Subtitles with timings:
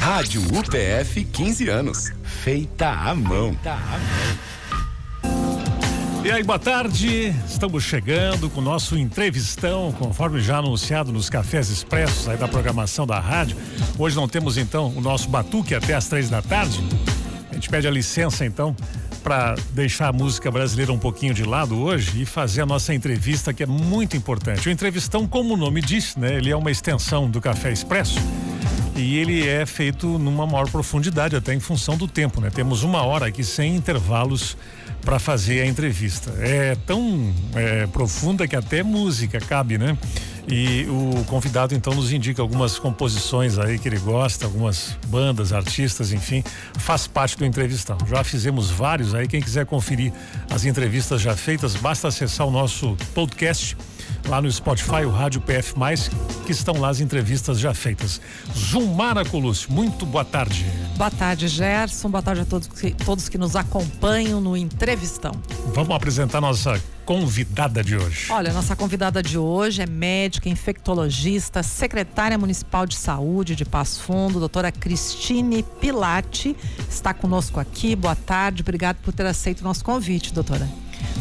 [0.00, 2.12] Rádio UPF 15 anos.
[2.22, 3.52] Feita à mão.
[3.52, 5.66] Feita à mão.
[6.24, 7.34] E aí, boa tarde.
[7.48, 13.06] Estamos chegando com o nosso entrevistão, conforme já anunciado nos cafés expressos aí da programação
[13.06, 13.56] da rádio.
[13.98, 16.82] Hoje não temos então o nosso batuque até às três da tarde.
[17.50, 18.74] A gente pede a licença então
[19.22, 23.52] para deixar a música brasileira um pouquinho de lado hoje e fazer a nossa entrevista
[23.52, 24.68] que é muito importante.
[24.68, 26.34] O entrevistão, como o nome diz, né?
[26.34, 28.20] Ele é uma extensão do Café Expresso
[28.96, 32.50] e ele é feito numa maior profundidade até em função do tempo, né?
[32.50, 34.56] Temos uma hora aqui sem intervalos
[35.02, 36.34] para fazer a entrevista.
[36.38, 39.96] É tão é, profunda que até música cabe, né?
[40.48, 46.12] E o convidado então nos indica algumas composições aí que ele gosta, algumas bandas, artistas,
[46.12, 46.42] enfim,
[46.78, 47.98] faz parte do entrevistão.
[48.08, 50.12] Já fizemos vários aí, quem quiser conferir
[50.50, 53.76] as entrevistas já feitas, basta acessar o nosso podcast
[54.28, 55.74] lá no Spotify, o Rádio PF,
[56.44, 58.20] que estão lá as entrevistas já feitas.
[58.56, 60.64] Zumara Colúcio, muito boa tarde.
[60.96, 62.10] Boa tarde, Gerson.
[62.10, 62.68] Boa tarde a todos,
[63.04, 65.32] todos que nos acompanham no Entrevistão.
[65.74, 68.32] Vamos apresentar nossa convidada de hoje?
[68.32, 74.40] Olha, nossa convidada de hoje é médica, infectologista, secretária municipal de saúde de Passo Fundo,
[74.40, 76.56] doutora Cristine Pilati,
[76.90, 77.94] está conosco aqui.
[77.94, 80.68] Boa tarde, obrigado por ter aceito o nosso convite, doutora.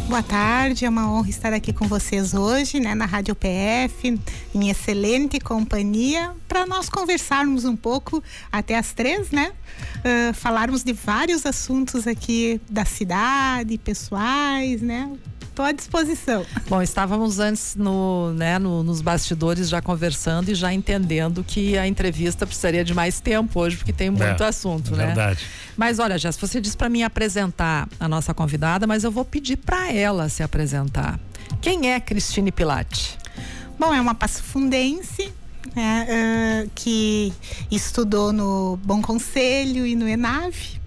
[0.08, 4.20] Boa tarde, é uma honra estar aqui com vocês hoje, né, na Rádio PF,
[4.54, 9.52] em excelente companhia, para nós conversarmos um pouco até as três, né?
[9.98, 15.12] Uh, falarmos de vários assuntos aqui da cidade, pessoais, né?
[15.56, 16.46] Estou à disposição.
[16.68, 21.88] Bom, estávamos antes no, né, no, nos bastidores já conversando e já entendendo que a
[21.88, 25.06] entrevista precisaria de mais tempo hoje, porque tem muito é, assunto, é né?
[25.06, 25.40] Verdade.
[25.78, 29.56] Mas olha, Jess, você disse para mim apresentar a nossa convidada, mas eu vou pedir
[29.56, 31.18] para ela se apresentar.
[31.62, 33.18] Quem é Cristine Pilate?
[33.80, 35.32] Bom, é uma passafundense
[35.74, 37.32] né, uh, que
[37.72, 40.84] estudou no Bom Conselho e no ENAVE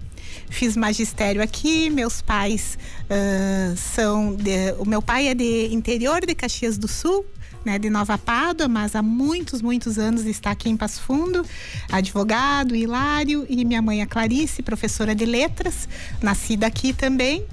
[0.49, 4.35] fiz magistério aqui, meus pais uh, são.
[4.35, 7.25] De, o meu pai é de interior de Caxias do Sul,
[7.63, 11.45] né, de Nova Pádua, mas há muitos, muitos anos está aqui em Passo Fundo,
[11.91, 15.87] advogado, Hilário, e minha mãe, a Clarice, professora de letras,
[16.21, 17.45] nascida aqui também.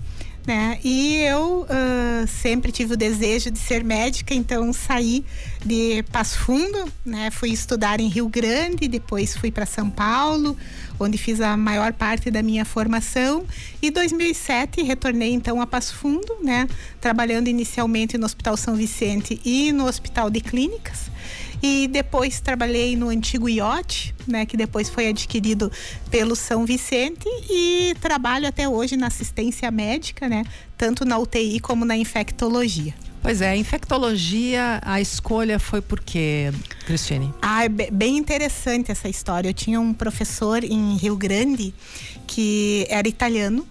[0.46, 0.78] Né?
[0.84, 5.24] E eu uh, sempre tive o desejo de ser médica, então saí
[5.66, 7.30] de Passo Fundo, né?
[7.30, 10.56] Fui estudar em Rio Grande, depois fui para São Paulo,
[10.98, 13.44] onde fiz a maior parte da minha formação.
[13.82, 16.68] E 2007 retornei então a Passo Fundo, né?
[17.00, 21.10] Trabalhando inicialmente no Hospital São Vicente e no Hospital de Clínicas.
[21.68, 25.70] E depois trabalhei no antigo IOT, né, que depois foi adquirido
[26.08, 30.44] pelo São Vicente e trabalho até hoje na assistência médica, né,
[30.78, 32.94] tanto na UTI como na infectologia.
[33.20, 36.52] Pois é, a infectologia, a escolha foi por quê,
[36.84, 37.34] Cristine?
[37.42, 39.48] Ah, é bem interessante essa história.
[39.48, 41.74] Eu tinha um professor em Rio Grande
[42.28, 43.66] que era italiano,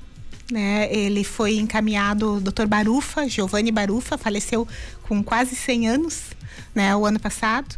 [0.52, 0.94] né?
[0.94, 2.66] Ele foi encaminhado, Dr.
[2.68, 4.68] Barufa, Giovanni Barufa, faleceu
[5.04, 6.35] com quase 100 anos,
[6.74, 7.76] né, o ano passado.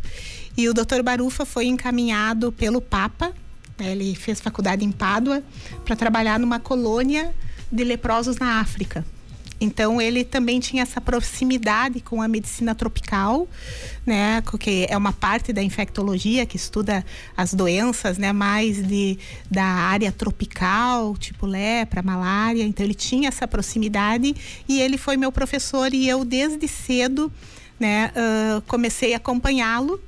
[0.55, 1.01] E o Dr.
[1.03, 3.33] Barufa foi encaminhado pelo Papa,
[3.79, 5.43] né, ele fez faculdade em Pádua,
[5.85, 7.33] para trabalhar numa colônia
[7.71, 9.05] de leprosos na África.
[9.59, 13.47] Então ele também tinha essa proximidade com a medicina tropical,
[14.05, 17.03] né, que é uma parte da infectologia que estuda
[17.35, 19.17] as doenças, né, mais de
[19.49, 22.63] da área tropical, tipo lepra, malária.
[22.63, 24.35] Então ele tinha essa proximidade
[24.67, 27.31] e ele foi meu professor e eu desde cedo,
[27.79, 30.01] né, uh, comecei a acompanhá-lo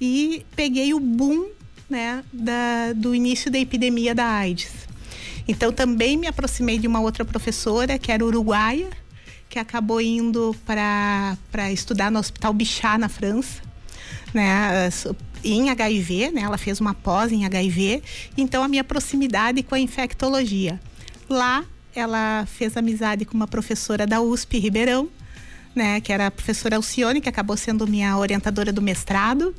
[0.00, 1.48] e peguei o boom,
[1.88, 4.72] né, da, do início da epidemia da AIDS.
[5.46, 8.90] Então também me aproximei de uma outra professora que era uruguaia,
[9.48, 11.36] que acabou indo para
[11.72, 13.60] estudar no Hospital Bichat na França,
[14.32, 14.88] né?
[15.44, 16.42] Em HIV, né?
[16.42, 18.02] Ela fez uma pós em HIV,
[18.36, 20.80] então a minha proximidade com a infectologia.
[21.28, 25.08] Lá ela fez amizade com uma professora da USP Ribeirão,
[25.74, 29.54] né, que era a professora Alcione, que acabou sendo minha orientadora do mestrado,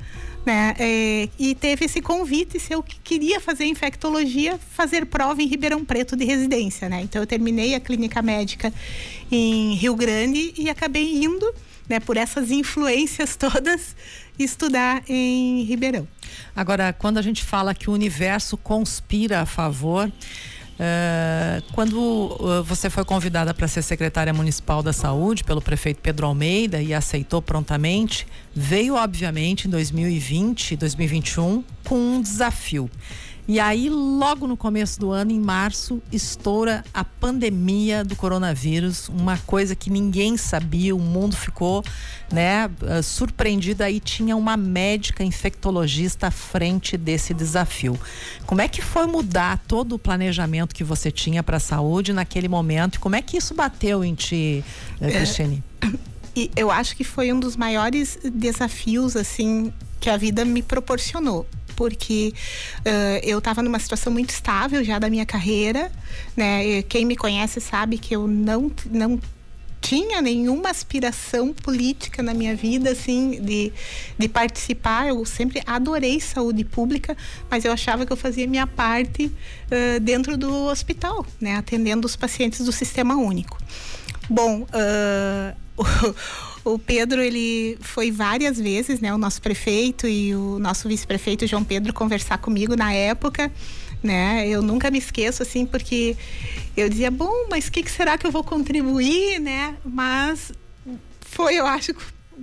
[0.46, 5.84] né, é, e teve esse convite se eu queria fazer infectologia, fazer prova em Ribeirão
[5.84, 7.02] Preto de residência, né.
[7.02, 8.73] Então eu terminei a clínica médica
[9.32, 11.53] em Rio Grande e acabei indo,
[11.90, 13.96] né, por essas influências todas,
[14.37, 16.08] estudar em Ribeirão.
[16.55, 20.11] Agora, quando a gente fala que o universo conspira a favor,
[21.73, 26.81] quando uh, você foi convidada para ser secretária municipal da saúde pelo prefeito Pedro Almeida
[26.81, 32.90] e aceitou prontamente, veio obviamente em 2020, 2021 com um desafio.
[33.45, 39.37] E aí, logo no começo do ano, em março, estoura a pandemia do coronavírus, uma
[39.40, 41.84] coisa que ninguém sabia, o mundo ficou,
[42.31, 43.84] né, eh, surpreendido.
[43.84, 47.99] Aí tinha uma médica infectologista à frente desse desafio.
[48.45, 52.47] Como é que foi mudar todo o planejamento que você tinha para a saúde naquele
[52.47, 52.97] momento?
[52.97, 54.63] Como é que isso bateu em ti,
[55.01, 55.61] eh, é, Cristiane?
[56.34, 61.46] E eu acho que foi um dos maiores desafios, assim, que a vida me proporcionou
[61.75, 62.34] porque
[62.79, 65.91] uh, eu estava numa situação muito estável já da minha carreira,
[66.35, 66.81] né?
[66.84, 69.20] Quem me conhece sabe que eu não não
[69.84, 73.72] tinha nenhuma aspiração política na minha vida, assim, de,
[74.17, 75.09] de participar.
[75.09, 77.17] Eu sempre adorei saúde pública,
[77.52, 81.58] mas eu achava que eu fazia minha parte uh, dentro do hospital, né?
[81.58, 83.58] Atendendo os pacientes do Sistema Único.
[84.29, 85.55] Bom, uh,
[86.65, 91.63] O Pedro, ele foi várias vezes, né, o nosso prefeito e o nosso vice-prefeito João
[91.63, 93.51] Pedro conversar comigo na época,
[94.01, 94.47] né?
[94.47, 96.15] Eu nunca me esqueço assim porque
[96.75, 99.75] eu dizia, bom, mas o que, que será que eu vou contribuir, né?
[99.83, 100.53] Mas
[101.19, 101.93] foi, eu acho,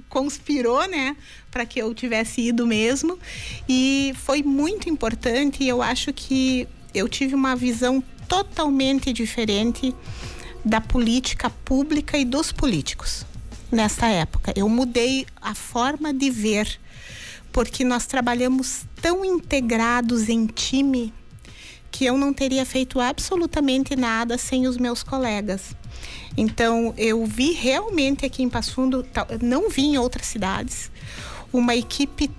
[0.07, 1.17] conspirou, né,
[1.51, 3.19] para que eu tivesse ido mesmo.
[3.67, 9.95] E foi muito importante e eu acho que eu tive uma visão totalmente diferente
[10.63, 13.25] da política pública e dos políticos
[13.71, 14.53] nessa época.
[14.57, 16.79] Eu mudei a forma de ver,
[17.53, 21.13] porque nós trabalhamos tão integrados em time
[21.91, 25.75] que eu não teria feito absolutamente nada sem os meus colegas.
[26.37, 29.05] Então, eu vi realmente aqui em Passo Fundo,
[29.43, 30.91] não vi em outras cidades,
[31.53, 32.31] uma equipe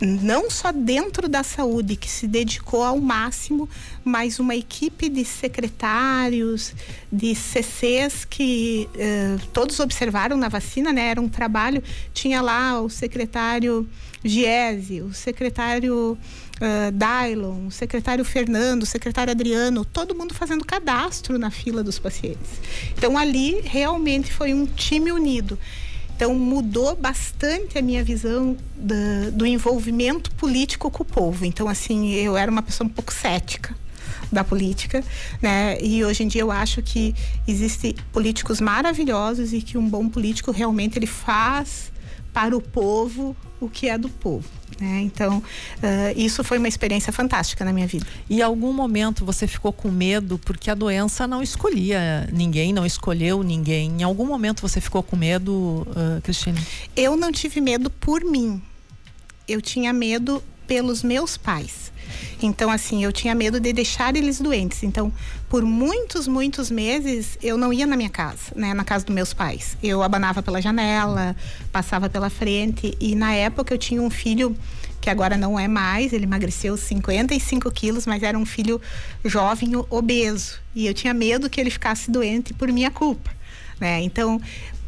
[0.00, 3.68] não só dentro da saúde, que se dedicou ao máximo,
[4.04, 6.74] mas uma equipe de secretários,
[7.10, 11.08] de CCs que eh, todos observaram na vacina, né?
[11.08, 13.88] Era um trabalho, tinha lá o secretário
[14.24, 16.18] Giese, o secretário
[16.56, 21.98] uh, Dylon, o secretário Fernando, o secretário Adriano, todo mundo fazendo cadastro na fila dos
[21.98, 22.60] pacientes.
[22.96, 25.58] Então ali realmente foi um time unido.
[26.16, 31.44] Então mudou bastante a minha visão do, do envolvimento político com o povo.
[31.44, 33.76] Então assim, eu era uma pessoa um pouco cética
[34.32, 35.04] da política,
[35.40, 35.78] né?
[35.80, 37.14] E hoje em dia eu acho que
[37.46, 41.92] existem políticos maravilhosos e que um bom político realmente ele faz
[42.32, 44.48] para o povo o que é do povo.
[44.80, 45.00] Né?
[45.02, 45.42] Então, uh,
[46.16, 48.06] isso foi uma experiência fantástica na minha vida.
[48.28, 53.42] E algum momento você ficou com medo porque a doença não escolhia ninguém, não escolheu
[53.42, 54.00] ninguém.
[54.00, 56.60] Em algum momento você ficou com medo, uh, Cristina?
[56.94, 58.60] Eu não tive medo por mim.
[59.48, 61.92] Eu tinha medo pelos meus pais.
[62.42, 64.82] Então, assim, eu tinha medo de deixar eles doentes.
[64.82, 65.12] Então,
[65.48, 68.74] por muitos, muitos meses, eu não ia na minha casa, né?
[68.74, 69.76] Na casa dos meus pais.
[69.82, 71.36] Eu abanava pela janela,
[71.72, 72.96] passava pela frente.
[73.00, 74.56] E na época eu tinha um filho
[75.00, 78.80] que agora não é mais, ele emagreceu 55 quilos, mas era um filho
[79.24, 80.60] jovem obeso.
[80.74, 83.30] E eu tinha medo que ele ficasse doente por minha culpa.
[83.78, 84.02] Né?
[84.02, 84.40] Então,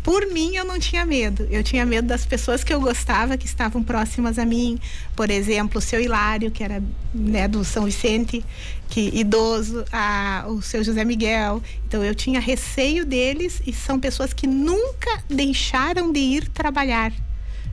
[0.08, 1.46] por mim, eu não tinha medo.
[1.50, 4.80] Eu tinha medo das pessoas que eu gostava, que estavam próximas a mim.
[5.14, 6.82] Por exemplo, o seu Hilário, que era
[7.14, 8.42] né, do São Vicente,
[8.88, 11.62] que idoso, a, o seu José Miguel.
[11.86, 17.12] Então, eu tinha receio deles e são pessoas que nunca deixaram de ir trabalhar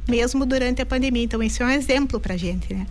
[0.08, 1.24] mesmo durante a pandemia.
[1.24, 2.86] Então, isso é um exemplo para gente, né?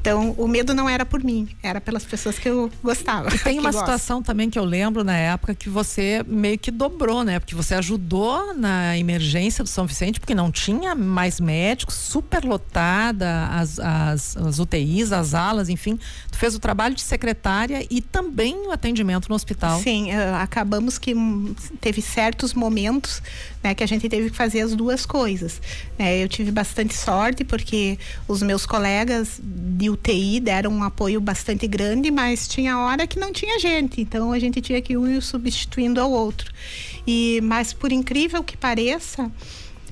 [0.00, 3.34] Então, o medo não era por mim, era pelas pessoas que eu gostava.
[3.34, 7.22] E tem uma situação também que eu lembro na época que você meio que dobrou,
[7.22, 7.38] né?
[7.38, 13.46] Porque você ajudou na emergência do São Vicente, porque não tinha mais médicos, super lotada,
[13.48, 15.98] as, as, as UTIs, as alas, enfim.
[16.30, 19.80] Tu fez o trabalho de secretária e também o atendimento no hospital.
[19.80, 21.14] Sim, uh, acabamos que
[21.80, 23.22] teve certos momentos
[23.62, 25.60] né, que a gente teve que fazer as duas coisas.
[25.98, 31.66] É, eu tive bastante sorte porque os meus colegas de UTI deram um apoio bastante
[31.66, 35.22] grande, mas tinha hora que não tinha gente, então a gente tinha que um ir
[35.22, 36.52] substituindo ao outro.
[37.06, 39.30] E mas por incrível que pareça,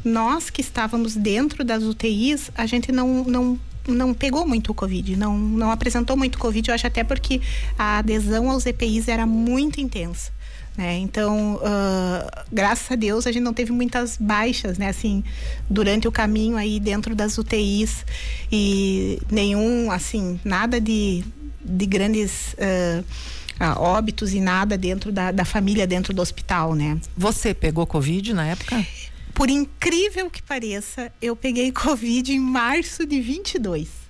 [0.05, 5.17] nós que estávamos dentro das UTIs, a gente não, não não pegou muito o Covid,
[5.17, 7.41] não, não apresentou muito Covid, eu acho até porque
[7.79, 10.31] a adesão aos EPIs era muito intensa.
[10.79, 10.97] Né?
[10.99, 14.89] Então, uh, graças a Deus, a gente não teve muitas baixas, né?
[14.89, 15.25] Assim,
[15.69, 18.07] durante o caminho aí dentro das UTIs
[18.51, 21.25] e nenhum, assim, nada de,
[21.65, 23.05] de grandes uh,
[23.61, 27.01] uh, óbitos e nada dentro da, da família, dentro do hospital, né?
[27.17, 28.87] Você pegou Covid na época?
[29.35, 34.08] Por incrível que pareça, eu peguei Covid em março de 22.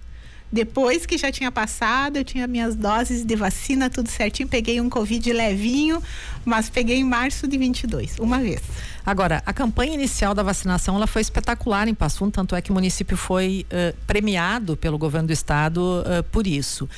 [0.50, 4.48] Depois que já tinha passado, eu tinha minhas doses de vacina, tudo certinho.
[4.48, 6.02] Peguei um Covid levinho,
[6.44, 8.62] mas peguei em março de 22, uma vez.
[9.04, 12.74] Agora, a campanha inicial da vacinação ela foi espetacular em Passo tanto é que o
[12.74, 16.88] município foi uh, premiado pelo governo do estado uh, por isso.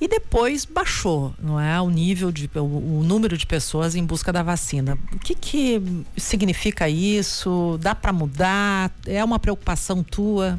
[0.00, 1.80] e depois baixou, não é?
[1.80, 4.96] O nível de o, o número de pessoas em busca da vacina.
[5.12, 5.82] O que que
[6.16, 7.78] significa isso?
[7.80, 8.90] Dá para mudar?
[9.04, 10.58] É uma preocupação tua?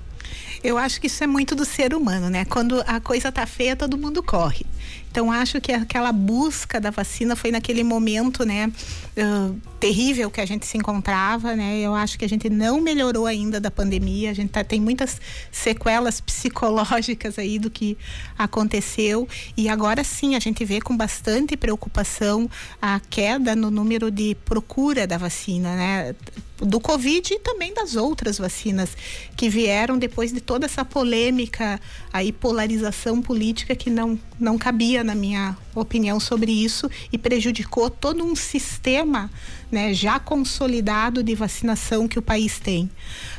[0.64, 2.46] Eu acho que isso é muito do ser humano, né?
[2.46, 4.66] Quando a coisa tá feia, todo mundo corre.
[5.12, 8.72] Então acho que aquela busca da vacina foi naquele momento, né,
[9.18, 11.80] uh, terrível que a gente se encontrava, né?
[11.80, 14.32] Eu acho que a gente não melhorou ainda da pandemia.
[14.32, 15.20] A gente tá, tem muitas
[15.52, 17.98] sequelas psicológicas aí do que
[18.38, 22.50] aconteceu e agora sim a gente vê com bastante preocupação
[22.82, 26.16] a queda no número de procura da vacina, né?
[26.62, 28.96] Do Covid e também das outras vacinas
[29.36, 31.80] que vieram depois de toda essa polêmica,
[32.14, 38.24] aí polarização política que não, não cabia na minha opinião, sobre isso e prejudicou todo
[38.24, 39.30] um sistema
[39.72, 42.90] né, já consolidado de vacinação que o país tem.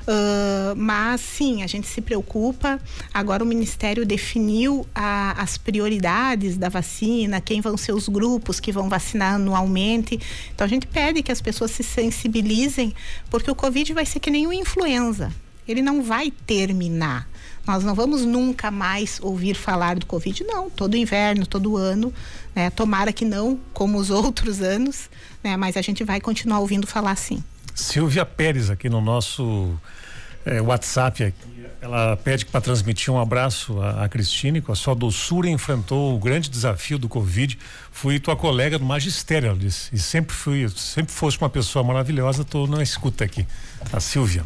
[0.03, 2.81] Uh, mas sim, a gente se preocupa.
[3.13, 8.73] Agora o Ministério definiu a, as prioridades da vacina, quem vão ser os grupos que
[8.73, 10.19] vão vacinar anualmente.
[10.55, 12.95] Então a gente pede que as pessoas se sensibilizem,
[13.31, 15.31] porque o Covid vai ser que nem o influenza.
[15.67, 17.29] Ele não vai terminar
[17.67, 20.69] nós não vamos nunca mais ouvir falar do Covid, não.
[20.69, 22.13] Todo inverno, todo ano,
[22.55, 22.71] né?
[22.71, 25.09] Tomara que não, como os outros anos,
[25.43, 25.57] né?
[25.57, 27.43] Mas a gente vai continuar ouvindo falar sim.
[27.75, 29.75] Silvia Pérez aqui no nosso
[30.45, 31.33] é, WhatsApp.
[31.81, 36.49] Ela pede para transmitir um abraço a Cristine, com a sua doçura enfrentou o grande
[36.49, 37.59] desafio do Covid.
[37.91, 39.93] Fui tua colega do magistério, ela disse.
[39.93, 43.45] E sempre fui, sempre fosse uma pessoa maravilhosa, tô na escuta aqui.
[43.93, 44.45] A Silvia.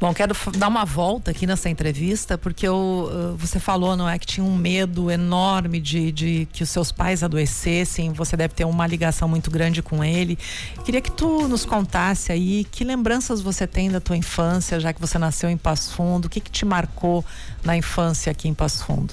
[0.00, 4.26] Bom, quero dar uma volta aqui nessa entrevista, porque eu, você falou, não é, que
[4.26, 8.86] tinha um medo enorme de, de que os seus pais adoecessem, você deve ter uma
[8.86, 10.38] ligação muito grande com ele.
[10.84, 15.00] Queria que tu nos contasse aí que lembranças você tem da tua infância, já que
[15.00, 17.24] você nasceu em Passo Fundo, o que, que te marcou
[17.64, 19.12] na infância aqui em Passo Fundo?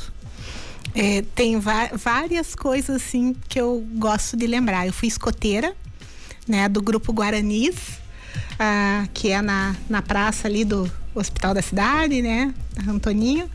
[0.93, 4.85] É, tem várias coisas assim que eu gosto de lembrar.
[4.85, 5.75] Eu fui escoteira,
[6.47, 8.04] né, do grupo Guaranis
[8.59, 12.53] ah, que é na, na praça ali do Hospital da Cidade, né?
[12.87, 13.49] Antoninho.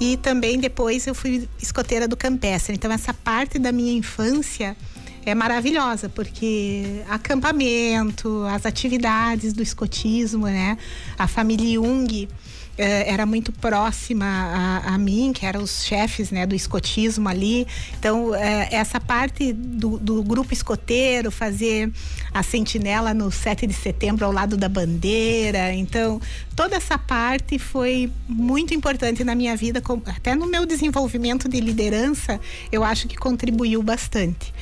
[0.00, 2.74] E também depois eu fui escoteira do Campestre.
[2.74, 4.76] Então essa parte da minha infância
[5.24, 10.76] é maravilhosa, porque acampamento, as atividades do escotismo, né?
[11.18, 12.28] A família Jung
[12.76, 17.66] eh, era muito próxima a, a, mim, que eram os chefes né, do escotismo ali.
[17.98, 21.92] Então, eh, essa parte do, do, grupo escoteiro, fazer
[22.34, 25.72] a sentinela no 7 de setembro ao lado da bandeira.
[25.72, 26.20] Então,
[26.56, 32.40] toda essa parte foi muito importante na minha vida, até no meu desenvolvimento de liderança,
[32.72, 34.52] eu acho que contribuiu bastante.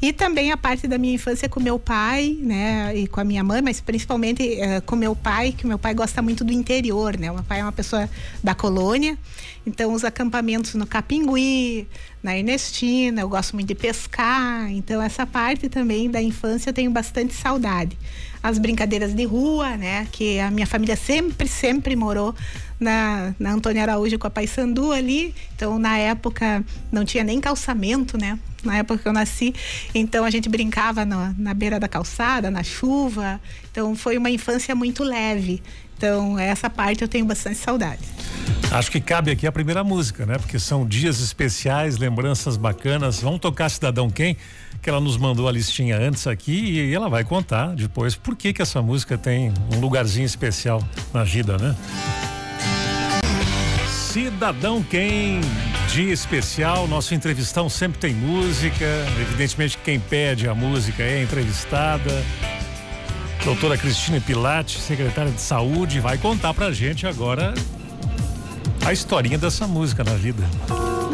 [0.00, 3.42] E também a parte da minha infância com meu pai, né, e com a minha
[3.42, 7.32] mãe, mas principalmente uh, com meu pai, que meu pai gosta muito do interior, né?
[7.32, 8.08] Meu pai é uma pessoa
[8.42, 9.18] da colônia,
[9.66, 11.88] então os acampamentos no Capingui,
[12.22, 16.90] na Ernestina, eu gosto muito de pescar, então essa parte também da infância eu tenho
[16.90, 17.98] bastante saudade.
[18.42, 22.32] As brincadeiras de rua, né, que a minha família sempre, sempre morou
[22.78, 28.16] na, na Antônia Araújo com a Paysandu ali, então na época não tinha nem calçamento,
[28.16, 29.54] né, na época que eu nasci.
[29.94, 33.40] Então a gente brincava na, na beira da calçada, na chuva.
[33.70, 35.62] Então foi uma infância muito leve.
[35.96, 38.02] Então essa parte eu tenho bastante saudade.
[38.70, 40.38] Acho que cabe aqui a primeira música, né?
[40.38, 43.20] Porque são dias especiais, lembranças bacanas.
[43.20, 44.36] Vamos tocar Cidadão Quem?
[44.82, 48.52] Que ela nos mandou a listinha antes aqui e ela vai contar depois por que
[48.52, 50.82] que essa música tem um lugarzinho especial
[51.14, 51.74] na vida, né?
[53.88, 55.40] Cidadão Quem?
[55.88, 58.84] Dia especial, nosso entrevistão sempre tem música.
[59.20, 62.24] Evidentemente, quem pede a música é entrevistada.
[63.46, 67.54] Doutora Cristina Pilate, secretária de Saúde, vai contar pra gente agora
[68.84, 70.42] a historinha dessa música na vida.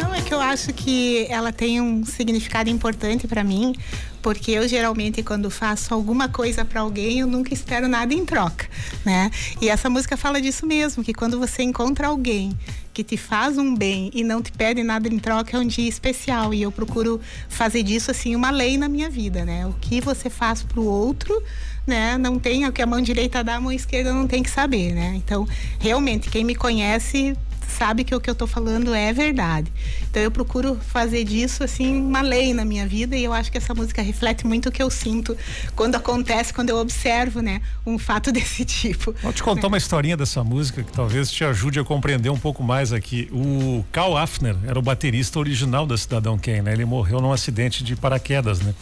[0.01, 3.75] Não, é que eu acho que ela tem um significado importante para mim,
[4.23, 8.67] porque eu geralmente quando faço alguma coisa para alguém, eu nunca espero nada em troca,
[9.05, 9.31] né?
[9.61, 12.57] E essa música fala disso mesmo, que quando você encontra alguém
[12.95, 15.89] que te faz um bem e não te pede nada em troca é um dia
[15.89, 19.67] especial e eu procuro fazer disso assim uma lei na minha vida, né?
[19.67, 21.43] O que você faz pro outro,
[21.87, 22.17] né?
[22.19, 24.93] Não tem o que a mão direita dá, a mão esquerda não tem que saber,
[24.93, 25.15] né?
[25.17, 25.47] Então,
[25.79, 27.37] realmente quem me conhece
[27.73, 29.73] sabe que o que eu estou falando é verdade.
[30.11, 33.59] Então eu procuro fazer disso assim uma lei na minha vida e eu acho que
[33.59, 35.37] essa música reflete muito o que eu sinto
[35.75, 39.15] quando acontece, quando eu observo, né, um fato desse tipo.
[39.23, 39.69] Vou te contar né?
[39.69, 43.29] uma historinha dessa música que talvez te ajude a compreender um pouco mais aqui.
[43.33, 46.73] O Carl Afner era o baterista original da Cidadão Kane, né?
[46.73, 48.75] Ele morreu num acidente de paraquedas, né?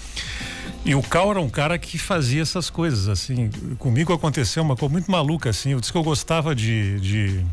[0.84, 3.50] E o Cal era um cara que fazia essas coisas, assim.
[3.78, 5.72] Comigo aconteceu uma coisa muito maluca, assim.
[5.72, 7.44] Eu disse que eu gostava de, de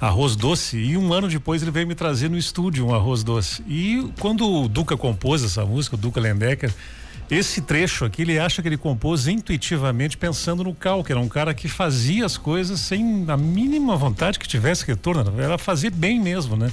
[0.00, 3.62] arroz doce e um ano depois ele veio me trazer no estúdio um arroz doce.
[3.68, 6.74] E quando o Duca compôs essa música, o Duca Lendecker,
[7.30, 11.28] esse trecho aqui ele acha que ele compôs intuitivamente pensando no Cal, que era um
[11.28, 16.20] cara que fazia as coisas sem a mínima vontade que tivesse retorno, era fazer bem
[16.20, 16.70] mesmo, né?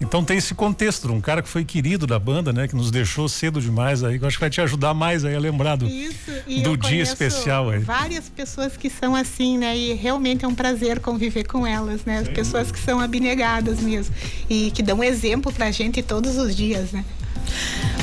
[0.00, 2.68] Então tem esse contexto, um cara que foi querido da banda, né?
[2.68, 5.34] Que nos deixou cedo demais aí, que eu acho que vai te ajudar mais aí
[5.34, 6.30] a lembrar do, Isso,
[6.62, 7.80] do dia especial aí.
[7.80, 9.76] Várias pessoas que são assim, né?
[9.76, 12.18] E realmente é um prazer conviver com elas, né?
[12.18, 14.14] As pessoas que são abnegadas mesmo.
[14.48, 17.04] E que dão exemplo pra gente todos os dias, né?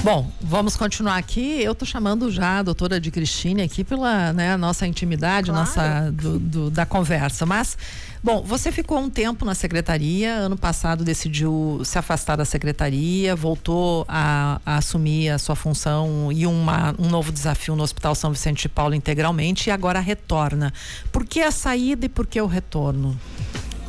[0.06, 1.64] Bom, vamos continuar aqui.
[1.64, 5.66] Eu tô chamando já a doutora de Cristine aqui pela né, nossa intimidade, claro.
[5.66, 7.44] nossa do, do, da conversa.
[7.44, 7.76] Mas,
[8.24, 10.32] bom, você ficou um tempo na secretaria.
[10.36, 16.46] Ano passado decidiu se afastar da secretaria, voltou a, a assumir a sua função e
[16.46, 20.72] uma, um novo desafio no Hospital São Vicente de Paulo integralmente e agora retorna.
[21.12, 23.20] Por que a saída e por que o retorno?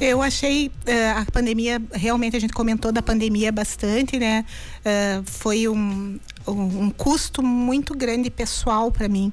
[0.01, 4.45] Eu achei uh, a pandemia, realmente a gente comentou da pandemia bastante, né?
[4.81, 9.33] Uh, foi um, um, um, custo muito grande pessoal para mim.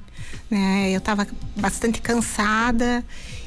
[0.50, 0.90] Né?
[0.90, 3.04] Eu estava bastante cansada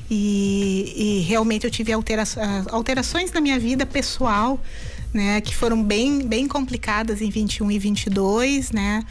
[0.09, 2.23] e, e, realmente eu tive altera
[2.69, 4.59] alterações na minha vida pessoal,
[5.13, 5.41] né?
[5.41, 9.03] Que foram bem, bem complicadas em 21 e 22, né?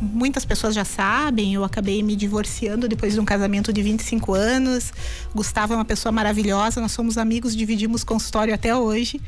[0.00, 4.92] muitas pessoas já sabem, eu acabei me divorciando depois de um casamento de 25 anos.
[5.32, 9.20] Gustavo é uma pessoa maravilhosa, nós somos amigos, dividimos consultório até hoje,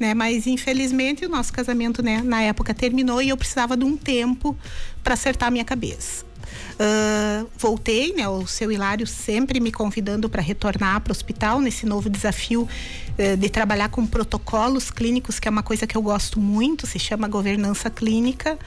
[0.00, 0.14] né?
[0.14, 4.56] Mas infelizmente o nosso casamento, né, na época terminou e eu precisava de um tempo
[5.04, 6.31] para acertar a minha cabeça.
[6.72, 8.28] Uh, voltei, né?
[8.28, 13.36] O seu Hilário sempre me convidando para retornar para o hospital nesse novo desafio uh,
[13.36, 17.28] de trabalhar com protocolos clínicos, que é uma coisa que eu gosto muito, se chama
[17.28, 18.58] governança clínica,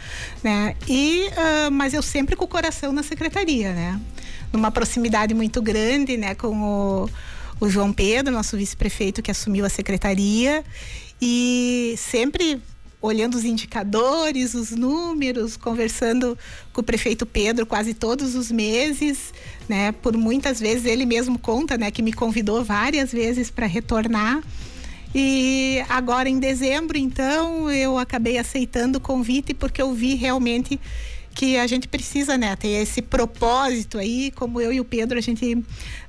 [0.43, 0.75] né?
[0.87, 3.99] E, uh, mas eu sempre com o coração na secretaria, né?
[4.53, 6.35] Numa proximidade muito grande, né?
[6.35, 7.09] Com o,
[7.59, 10.63] o João Pedro, nosso vice-prefeito que assumiu a secretaria
[11.21, 12.61] e sempre
[13.05, 16.37] olhando os indicadores, os números, conversando
[16.73, 19.33] com o prefeito Pedro quase todos os meses,
[19.69, 19.91] né?
[19.91, 24.41] Por muitas vezes ele mesmo conta, né, que me convidou várias vezes para retornar.
[25.13, 30.77] E agora em dezembro, então, eu acabei aceitando o convite porque eu vi realmente
[31.35, 35.21] que a gente precisa, né, ter esse propósito aí, como eu e o Pedro, a
[35.21, 35.61] gente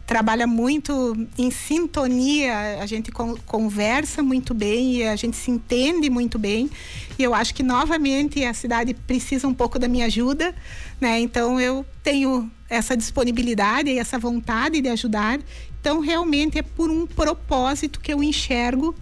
[0.07, 6.09] trabalha muito em sintonia, a gente con conversa muito bem e a gente se entende
[6.09, 6.71] muito bem.
[7.19, 10.55] E eu acho que novamente a cidade precisa um pouco da minha ajuda,
[11.01, 11.19] né?
[11.19, 15.41] Então eu tenho essa disponibilidade e essa vontade de ajudar.
[15.81, 18.95] Então realmente é por um propósito que eu enxergo,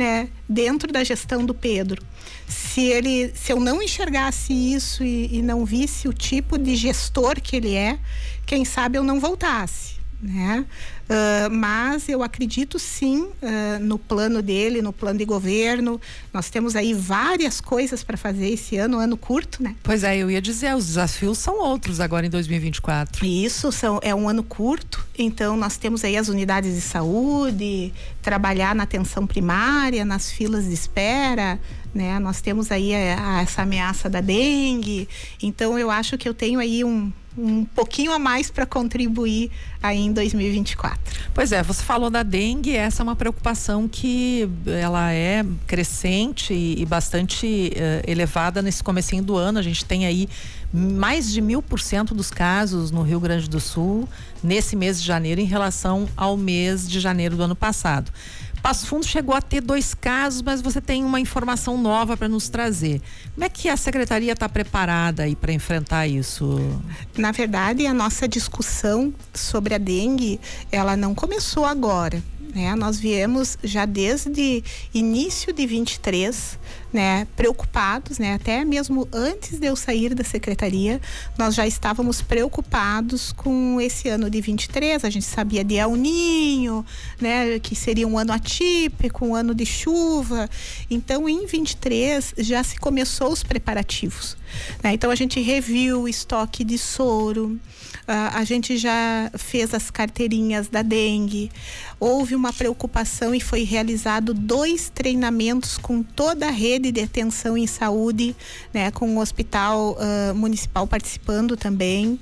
[0.00, 2.02] né, dentro da gestão do Pedro.
[2.48, 7.38] Se ele, se eu não enxergasse isso e, e não visse o tipo de gestor
[7.38, 7.98] que ele é,
[8.46, 10.66] quem sabe eu não voltasse né?
[11.08, 16.00] Uh, mas eu acredito sim uh, no plano dele, no plano de governo.
[16.32, 19.74] Nós temos aí várias coisas para fazer esse ano, ano curto, né?
[19.82, 23.24] Pois é, eu ia dizer, os desafios são outros agora em 2024.
[23.24, 28.74] Isso são, é um ano curto, então nós temos aí as unidades de saúde, trabalhar
[28.74, 31.58] na atenção primária, nas filas de espera,
[31.94, 32.18] né?
[32.18, 35.08] Nós temos aí a, eh, a, essa ameaça da dengue,
[35.42, 39.50] então eu acho que eu tenho aí um, um pouquinho a mais para contribuir
[39.82, 40.98] aí em 2024.
[41.32, 46.84] Pois é, você falou da dengue, essa é uma preocupação que ela é crescente e,
[46.84, 49.58] bastante uh, elevada nesse comecinho do ano.
[49.58, 50.28] A gente tem aí
[50.72, 54.08] mais de mil por cento dos casos no Rio Grande do Sul
[54.42, 58.12] nesse mês de janeiro em relação ao mês de janeiro do ano passado.
[58.62, 62.48] Passo Fundo chegou a ter dois casos, mas você tem uma informação nova para nos
[62.48, 63.00] trazer.
[63.34, 66.58] Como é que a secretaria está preparada aí para enfrentar isso?
[67.16, 70.38] Na verdade, a nossa discussão sobre a dengue,
[70.70, 72.22] ela não começou agora.
[72.54, 72.74] Né?
[72.74, 76.58] Nós viemos já desde início de 23,
[76.92, 81.00] né, preocupados, né, até mesmo antes de eu sair da secretaria,
[81.38, 85.04] nós já estávamos preocupados com esse ano de 23.
[85.04, 86.84] A gente sabia de El Ninho,
[87.20, 90.48] né, que seria um ano atípico, um ano de chuva.
[90.90, 94.36] Então, em 23 já se começou os preparativos.
[94.82, 94.94] Né?
[94.94, 97.58] Então, a gente reviu o estoque de soro.
[98.10, 101.52] Uh, a gente já fez as carteirinhas da dengue.
[102.00, 107.56] Houve uma preocupação e foi realizado dois treinamentos com toda a rede rede de atenção
[107.56, 108.34] em saúde,
[108.72, 112.18] né, com o hospital uh, municipal participando também.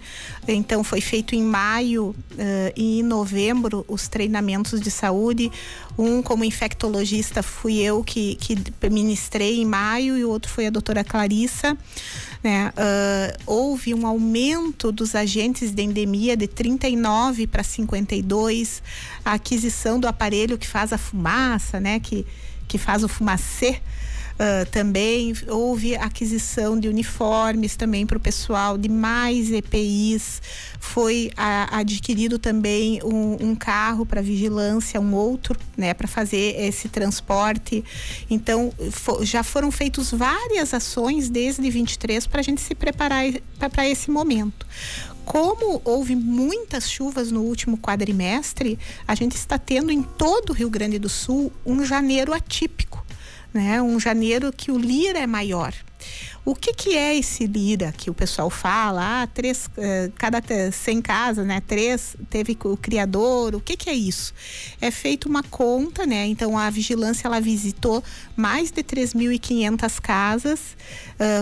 [0.47, 5.51] Então foi feito em maio uh, e em novembro os treinamentos de saúde.
[5.99, 8.57] Um como infectologista fui eu que, que
[8.91, 11.77] ministrei em maio e o outro foi a doutora Clarissa.
[12.43, 12.73] Né?
[12.77, 18.83] Uh, houve um aumento dos agentes de endemia de 39 para 52,
[19.25, 21.99] a aquisição do aparelho que faz a fumaça, né?
[21.99, 22.25] que,
[22.69, 23.81] que faz o fumacê.
[24.39, 30.41] Uh, também houve aquisição de uniformes também para o pessoal, de mais EPIs.
[30.79, 37.85] Foi adquirido também um, um carro para vigilância, um outro, né, para fazer esse transporte.
[38.31, 38.73] Então,
[39.23, 43.25] já foram feitas várias ações desde 23 para a gente se preparar
[43.73, 44.65] para esse momento
[45.25, 50.71] como houve muitas chuvas no último quadrimestre, a gente está tendo em todo o Rio
[50.71, 53.05] Grande do Sul um janeiro atípico
[53.53, 53.81] né?
[53.83, 55.75] Um janeiro que o lira é maior.
[56.45, 59.23] O que, que é esse lira que o pessoal fala?
[59.23, 61.61] Ah, três, eh, cada 100 casas, né?
[61.61, 63.55] Três teve o criador.
[63.55, 64.33] O que, que é isso?
[64.81, 66.27] É feita uma conta, né?
[66.27, 68.03] Então a vigilância ela visitou
[68.35, 70.61] mais de 3.500 casas,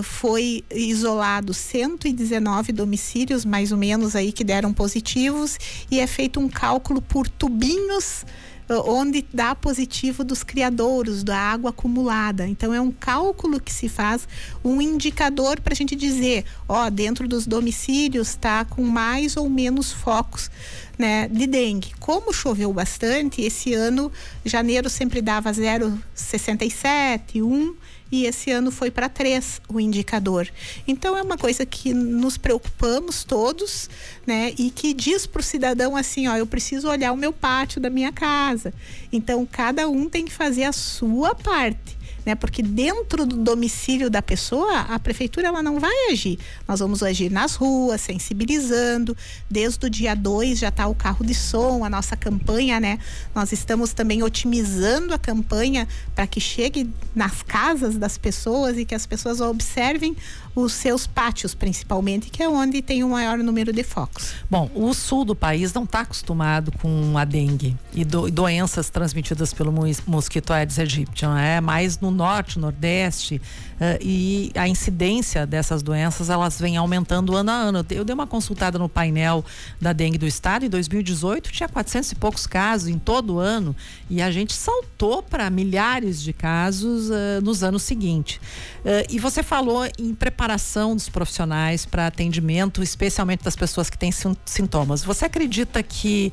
[0.02, 5.58] foi isolado 119 domicílios, mais ou menos aí que deram positivos,
[5.90, 8.24] e é feito um cálculo por tubinhos
[8.68, 12.46] onde dá positivo dos criadouros, da água acumulada.
[12.46, 14.26] Então é um cálculo que se faz,
[14.64, 19.92] um indicador para a gente dizer, ó, dentro dos domicílios está com mais ou menos
[19.92, 20.50] focos
[20.98, 21.92] né, de dengue.
[22.00, 24.10] Como choveu bastante, esse ano
[24.44, 27.74] janeiro sempre dava 0,67, 1
[28.10, 30.48] e esse ano foi para três o indicador.
[30.86, 33.90] Então é uma coisa que nos preocupamos todos,
[34.26, 34.52] né?
[34.58, 37.90] E que diz para o cidadão assim, ó, eu preciso olhar o meu pátio da
[37.90, 38.72] minha casa.
[39.12, 41.95] Então cada um tem que fazer a sua parte
[42.26, 42.34] né?
[42.34, 46.38] Porque dentro do domicílio da pessoa, a prefeitura ela não vai agir.
[46.66, 49.16] Nós vamos agir nas ruas, sensibilizando.
[49.48, 52.98] Desde o dia 2 já está o carro de som, a nossa campanha, né?
[53.32, 58.94] Nós estamos também otimizando a campanha para que chegue nas casas das pessoas e que
[58.94, 60.16] as pessoas observem
[60.56, 64.32] os seus pátios, principalmente, que é onde tem o maior número de focos.
[64.50, 69.52] Bom, o sul do país não está acostumado com a dengue e do, doenças transmitidas
[69.52, 69.72] pelo
[70.06, 73.40] mosquito Aedes aegypti, é mais no norte, nordeste,
[73.76, 77.86] uh, e a incidência dessas doenças elas vem aumentando ano a ano.
[77.90, 79.44] Eu dei uma consultada no painel
[79.80, 83.76] da dengue do estado em 2018 tinha 400 e poucos casos em todo ano
[84.08, 88.36] e a gente saltou para milhares de casos uh, nos anos seguintes.
[88.36, 94.10] Uh, e você falou em preparação dos profissionais para atendimento, especialmente das pessoas que têm
[94.44, 95.04] sintomas.
[95.04, 96.32] Você acredita que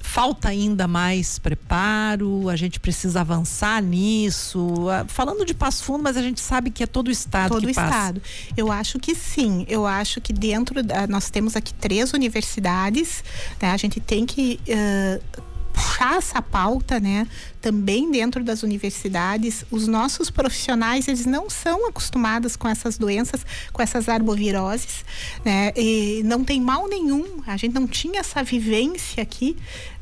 [0.00, 2.48] falta ainda mais preparo?
[2.48, 4.65] A gente precisa avançar nisso?
[4.66, 7.64] Uh, falando de Passo Fundo, mas a gente sabe que é todo o estado todo
[7.64, 7.88] que o passa.
[7.88, 8.22] estado.
[8.56, 9.64] Eu acho que sim.
[9.68, 13.22] Eu acho que dentro da, nós temos aqui três universidades.
[13.60, 13.70] Né?
[13.70, 15.42] A gente tem que uh,
[15.76, 17.28] puxar essa pauta, né?
[17.60, 23.82] Também dentro das universidades, os nossos profissionais eles não são acostumados com essas doenças, com
[23.82, 25.04] essas arboviroses,
[25.44, 25.72] né?
[25.76, 27.42] E não tem mal nenhum.
[27.46, 29.56] A gente não tinha essa vivência aqui,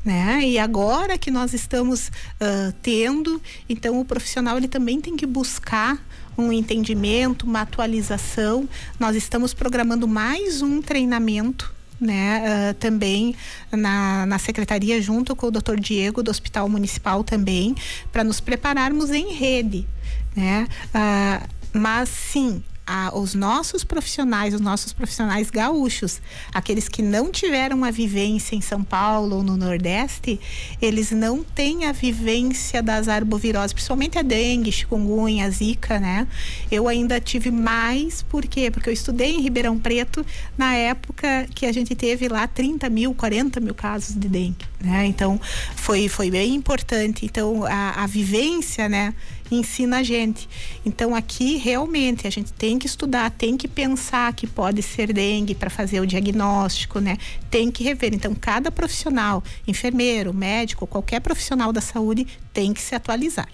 [0.05, 0.41] né?
[0.43, 5.99] E agora que nós estamos uh, tendo, então o profissional ele também tem que buscar
[6.37, 8.69] um entendimento, uma atualização.
[8.99, 13.35] Nós estamos programando mais um treinamento né, uh, também
[13.71, 17.75] na, na secretaria, junto com o doutor Diego, do Hospital Municipal também,
[18.11, 19.87] para nos prepararmos em rede.
[20.35, 20.67] Né?
[20.93, 26.21] Uh, mas sim, a, os nossos profissionais, os nossos profissionais gaúchos,
[26.53, 30.39] aqueles que não tiveram a vivência em São Paulo ou no Nordeste,
[30.81, 36.27] eles não têm a vivência das arboviroses, principalmente a dengue, chikungunya, zika, né?
[36.71, 38.69] Eu ainda tive mais, por quê?
[38.69, 40.25] Porque eu estudei em Ribeirão Preto
[40.57, 45.05] na época que a gente teve lá 30 mil, 40 mil casos de dengue, né?
[45.05, 45.39] Então,
[45.75, 47.25] foi, foi bem importante.
[47.25, 49.13] Então, a, a vivência, né?
[49.51, 50.49] ensina a gente.
[50.85, 55.53] Então aqui realmente a gente tem que estudar, tem que pensar que pode ser dengue
[55.53, 57.17] para fazer o diagnóstico, né?
[57.49, 58.13] Tem que rever.
[58.13, 63.49] Então cada profissional, enfermeiro, médico, qualquer profissional da saúde tem que se atualizar.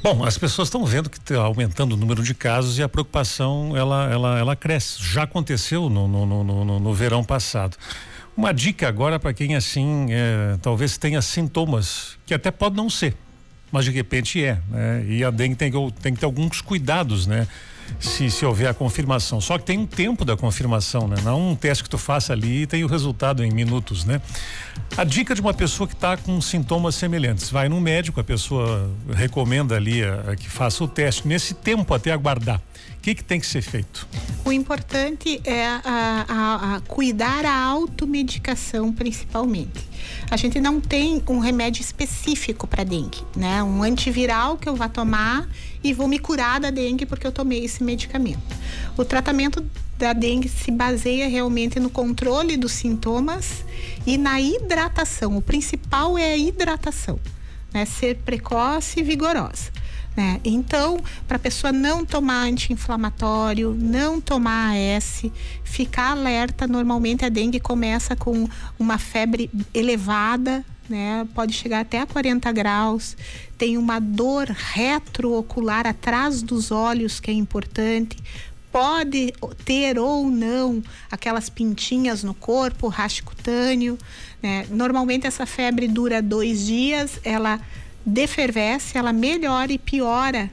[0.00, 3.76] Bom, as pessoas estão vendo que está aumentando o número de casos e a preocupação
[3.76, 5.02] ela, ela, ela cresce.
[5.02, 7.76] Já aconteceu no, no, no, no, no verão passado.
[8.38, 13.16] Uma dica agora para quem assim é, talvez tenha sintomas que até pode não ser,
[13.72, 15.04] mas de repente é, né?
[15.08, 17.48] E a dengue tem que, tem que ter alguns cuidados, né?
[17.98, 19.40] se, se houver a confirmação.
[19.40, 21.16] Só que tem um tempo da confirmação, né?
[21.24, 24.20] Não um teste que tu faça ali e tem o resultado em minutos, né?
[24.96, 28.88] A dica de uma pessoa que está com sintomas semelhantes, vai no médico, a pessoa
[29.12, 32.60] recomenda ali a, a que faça o teste nesse tempo até aguardar.
[33.08, 34.06] Que, que tem que ser feito?
[34.44, 35.80] O importante é a,
[36.28, 39.88] a, a cuidar a automedicação, principalmente.
[40.30, 43.62] A gente não tem um remédio específico para dengue, né?
[43.62, 45.48] Um antiviral que eu vá tomar
[45.82, 48.54] e vou me curar da dengue porque eu tomei esse medicamento.
[48.94, 49.64] O tratamento
[49.96, 53.64] da dengue se baseia realmente no controle dos sintomas
[54.06, 55.34] e na hidratação.
[55.34, 57.18] O principal é a hidratação,
[57.72, 57.86] né?
[57.86, 59.77] Ser precoce e vigorosa.
[60.18, 60.40] Né?
[60.44, 65.22] Então, para a pessoa não tomar anti-inflamatório, não tomar AS,
[65.62, 71.24] ficar alerta, normalmente a dengue começa com uma febre elevada, né?
[71.36, 73.16] Pode chegar até a 40 graus.
[73.56, 78.16] Tem uma dor retroocular atrás dos olhos, que é importante.
[78.72, 79.32] Pode
[79.64, 83.96] ter ou não aquelas pintinhas no corpo, raste cutâneo.
[84.42, 84.66] Né?
[84.68, 87.60] Normalmente essa febre dura dois dias, ela
[88.08, 90.50] defervesce, ela melhora e piora.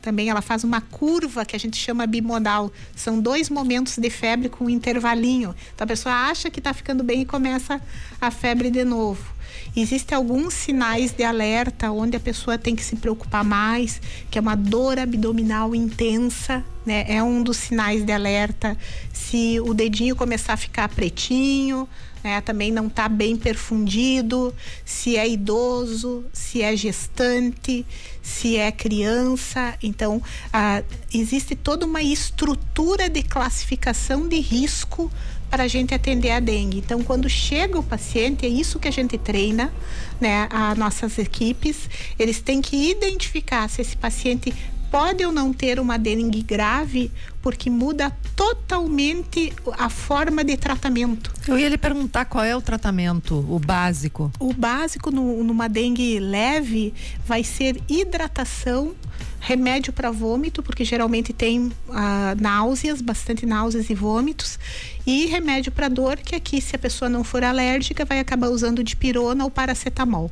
[0.00, 2.72] Também ela faz uma curva que a gente chama bimodal.
[2.96, 5.54] São dois momentos de febre com um intervalinho.
[5.74, 7.80] Então a pessoa acha que está ficando bem e começa
[8.20, 9.32] a febre de novo.
[9.76, 14.40] Existem alguns sinais de alerta onde a pessoa tem que se preocupar mais, que é
[14.40, 17.04] uma dor abdominal intensa, né?
[17.08, 18.76] É um dos sinais de alerta.
[19.12, 21.88] Se o dedinho começar a ficar pretinho,
[22.22, 22.40] né?
[22.40, 24.54] Também não está bem perfundido,
[24.84, 27.84] se é idoso, se é gestante,
[28.22, 29.74] se é criança.
[29.82, 30.82] Então, ah,
[31.12, 35.10] existe toda uma estrutura de classificação de risco
[35.52, 36.78] para a gente atender a dengue.
[36.78, 39.70] Então, quando chega o paciente, é isso que a gente treina,
[40.18, 40.48] né?
[40.50, 44.54] As nossas equipes, eles têm que identificar se esse paciente
[44.92, 51.32] pode ou não ter uma dengue grave, porque muda totalmente a forma de tratamento.
[51.48, 54.30] Eu ia lhe perguntar qual é o tratamento, o básico.
[54.38, 56.92] O básico no, numa dengue leve
[57.24, 58.94] vai ser hidratação,
[59.40, 64.58] remédio para vômito, porque geralmente tem ah, náuseas, bastante náuseas e vômitos,
[65.06, 68.84] e remédio para dor, que aqui, se a pessoa não for alérgica, vai acabar usando
[68.84, 70.30] dipirona ou paracetamol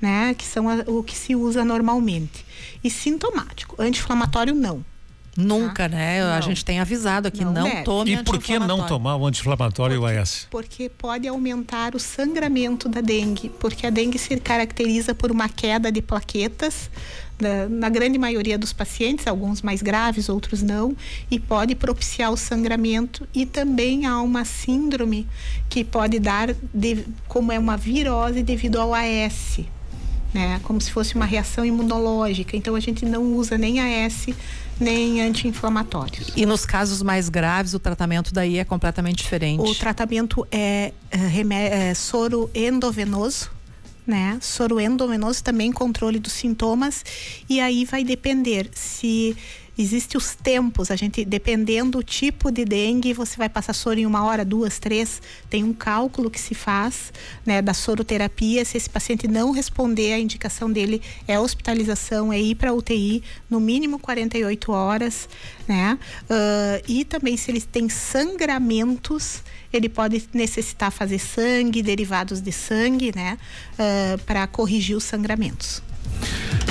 [0.00, 0.34] né?
[0.34, 2.44] Que são a, o que se usa normalmente.
[2.82, 3.76] E sintomático.
[3.78, 4.84] Anti-inflamatório, não.
[5.36, 5.96] Nunca, tá?
[5.96, 6.22] né?
[6.22, 6.32] Não.
[6.34, 7.82] A gente tem avisado aqui, não, não é.
[7.82, 10.46] tome E por que não tomar o anti-inflamatório e o AS?
[10.50, 15.90] Porque pode aumentar o sangramento da dengue, porque a dengue se caracteriza por uma queda
[15.92, 16.90] de plaquetas,
[17.40, 20.96] na, na grande maioria dos pacientes, alguns mais graves, outros não,
[21.30, 25.26] e pode propiciar o sangramento e também há uma síndrome
[25.68, 29.60] que pode dar, de, como é uma virose devido ao AS,
[30.32, 30.60] né?
[30.62, 32.56] Como se fosse uma reação imunológica.
[32.56, 34.26] Então a gente não usa nem AS
[34.80, 36.32] nem anti-inflamatórios.
[36.34, 39.60] E nos casos mais graves, o tratamento daí é completamente diferente?
[39.60, 43.50] O tratamento é, é, é soro endovenoso,
[44.06, 44.38] né?
[44.40, 47.04] Soro endovenoso também controle dos sintomas
[47.48, 49.36] e aí vai depender se
[49.80, 54.04] Existem os tempos, a gente, dependendo do tipo de dengue, você vai passar soro em
[54.04, 55.22] uma hora, duas, três.
[55.48, 57.10] Tem um cálculo que se faz
[57.46, 58.62] né, da soroterapia.
[58.62, 63.58] Se esse paciente não responder, a indicação dele é hospitalização, é ir para UTI, no
[63.58, 65.26] mínimo 48 horas.
[65.66, 65.98] Né?
[66.24, 73.12] Uh, e também, se ele tem sangramentos, ele pode necessitar fazer sangue, derivados de sangue,
[73.16, 73.38] né?
[73.78, 75.82] Uh, para corrigir os sangramentos.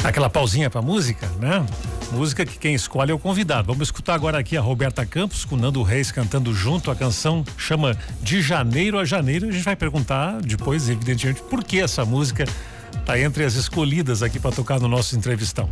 [0.04, 1.66] Aquela pausinha para música, né?
[2.12, 3.68] Música que quem escolhe é o convidado.
[3.68, 6.90] Vamos escutar agora aqui a Roberta Campos com Nando Reis cantando junto.
[6.90, 9.48] A canção chama De Janeiro a Janeiro.
[9.48, 12.46] A gente vai perguntar depois, evidentemente, por que essa música
[12.98, 15.70] está entre as escolhidas aqui para tocar no nosso entrevistão.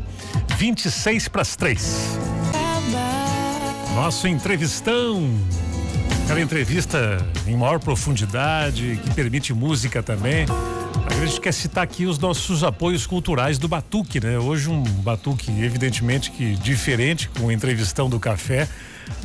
[0.58, 2.20] 26 para as 3.
[3.96, 5.28] Nosso entrevistão.
[6.26, 10.46] Aquela entrevista em maior profundidade, que permite música também.
[11.20, 14.38] A gente quer citar aqui os nossos apoios culturais do Batuque, né?
[14.38, 18.68] Hoje um Batuque, evidentemente que diferente, com entrevistão do café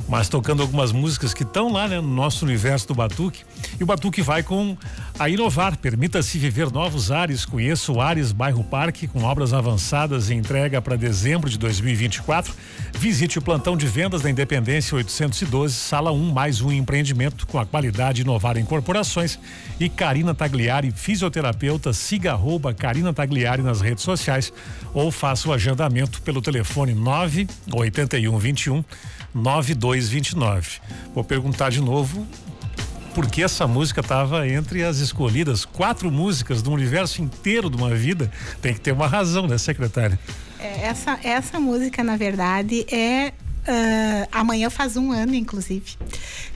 [0.09, 3.44] mas tocando algumas músicas que estão lá né, no nosso universo do Batuque.
[3.79, 4.77] E o Batuque vai com
[5.18, 5.77] a inovar.
[5.77, 7.44] Permita-se viver novos ares.
[7.44, 12.55] Conheça o Ares Bairro Parque, com obras avançadas e entrega para dezembro de 2024.
[12.98, 17.66] Visite o plantão de vendas da Independência 812, sala 1, mais um empreendimento com a
[17.66, 19.38] qualidade inovar em corporações.
[19.81, 24.53] E Karina Tagliari, fisioterapeuta, siga arroba Karina Tagliari nas redes sociais
[24.94, 28.85] ou faça o agendamento pelo telefone 98121
[29.35, 30.81] 9229.
[31.14, 32.27] Vou perguntar de novo
[33.14, 35.64] por que essa música estava entre as escolhidas.
[35.64, 38.31] Quatro músicas do universo inteiro de uma vida.
[38.61, 40.18] Tem que ter uma razão, né, secretária?
[40.59, 45.92] É, essa, essa música, na verdade, é Uh, amanhã faz um ano, inclusive.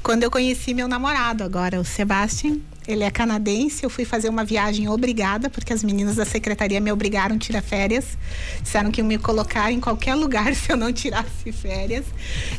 [0.03, 3.83] Quando eu conheci meu namorado agora, o Sebastian, ele é canadense.
[3.85, 7.63] Eu fui fazer uma viagem obrigada, porque as meninas da secretaria me obrigaram a tirar
[7.63, 8.17] férias.
[8.63, 12.05] Disseram que iam me colocar em qualquer lugar se eu não tirasse férias.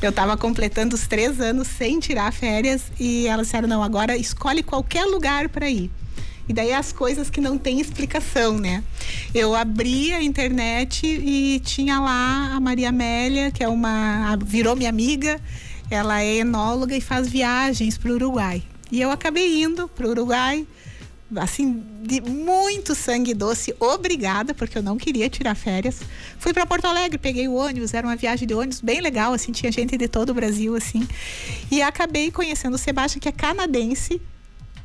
[0.01, 4.63] Eu estava completando os três anos sem tirar férias e elas disseram: não, agora escolhe
[4.63, 5.89] qualquer lugar para ir.
[6.49, 8.81] E daí as coisas que não tem explicação, né?
[9.35, 14.37] Eu abri a internet e tinha lá a Maria Amélia, que é uma.
[14.45, 15.41] virou minha amiga.
[15.89, 18.61] Ela é enóloga e faz viagens para o Uruguai.
[18.91, 20.65] E eu acabei indo para o Uruguai,
[21.35, 25.99] assim, de muito sangue doce, obrigada, porque eu não queria tirar férias.
[26.39, 29.51] Fui para Porto Alegre, peguei o ônibus, era uma viagem de ônibus bem legal, assim,
[29.51, 31.07] tinha gente de todo o Brasil, assim.
[31.69, 34.21] E acabei conhecendo o Sebastião, que é canadense,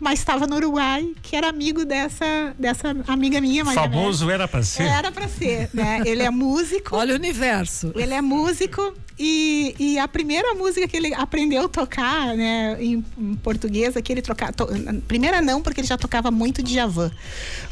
[0.03, 3.65] mas estava no Uruguai, que era amigo dessa, dessa amiga minha.
[3.65, 4.83] Maria Famoso era para ser?
[4.83, 6.03] Era para ser, né?
[6.05, 6.97] Ele é músico.
[6.97, 7.93] Olha o universo.
[7.95, 13.05] Ele é músico e, e a primeira música que ele aprendeu a tocar, né, em,
[13.17, 14.53] em português, é que ele trocava.
[14.53, 14.67] To,
[15.07, 17.11] primeira não, porque ele já tocava muito de Javan.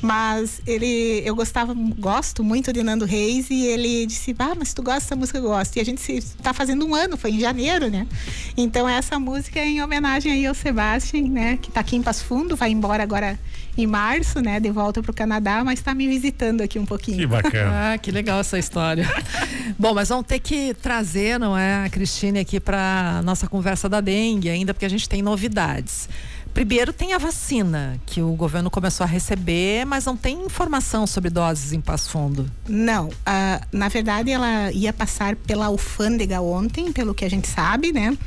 [0.00, 4.82] Mas ele, eu gostava, gosto muito de Nando Reis e ele disse: Ah, mas tu
[4.82, 5.38] gosta dessa música?
[5.38, 5.76] Eu gosto.
[5.76, 8.06] E a gente está fazendo um ano, foi em janeiro, né?
[8.56, 12.19] Então essa música é em homenagem aí ao Sebastian, né, que está aqui em Passo
[12.22, 13.38] Fundo, vai embora agora
[13.76, 17.18] em março, né, de volta para o Canadá, mas está me visitando aqui um pouquinho.
[17.18, 17.92] Que bacana.
[17.92, 19.08] ah, que legal essa história.
[19.78, 24.00] Bom, mas vamos ter que trazer, não é, a Cristine aqui para nossa conversa da
[24.00, 26.08] dengue ainda, porque a gente tem novidades.
[26.52, 31.30] Primeiro tem a vacina, que o governo começou a receber, mas não tem informação sobre
[31.30, 32.50] doses em Passo Fundo.
[32.68, 33.06] Não.
[33.06, 33.12] Uh,
[33.72, 38.18] na verdade, ela ia passar pela alfândega ontem, pelo que a gente sabe, né?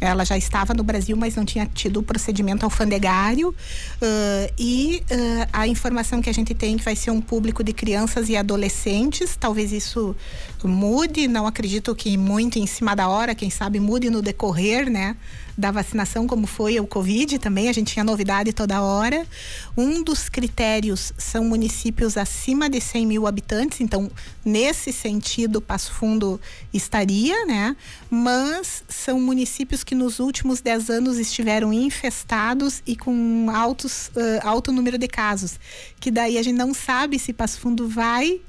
[0.00, 3.48] Ela já estava no Brasil, mas não tinha tido o procedimento alfandegário.
[3.48, 7.72] Uh, e uh, a informação que a gente tem que vai ser um público de
[7.72, 9.36] crianças e adolescentes.
[9.36, 10.14] Talvez isso
[10.62, 11.26] mude.
[11.26, 13.34] Não acredito que muito em cima da hora.
[13.34, 15.16] Quem sabe mude no decorrer, né?
[15.58, 19.26] Da vacinação, como foi o Covid também, a gente tinha novidade toda hora.
[19.76, 24.08] Um dos critérios são municípios acima de 100 mil habitantes, então,
[24.44, 26.40] nesse sentido, Passo Fundo
[26.72, 27.76] estaria, né?
[28.08, 34.70] Mas são municípios que nos últimos 10 anos estiveram infestados e com altos, uh, alto
[34.70, 35.58] número de casos.
[35.98, 38.40] Que daí a gente não sabe se Passo Fundo vai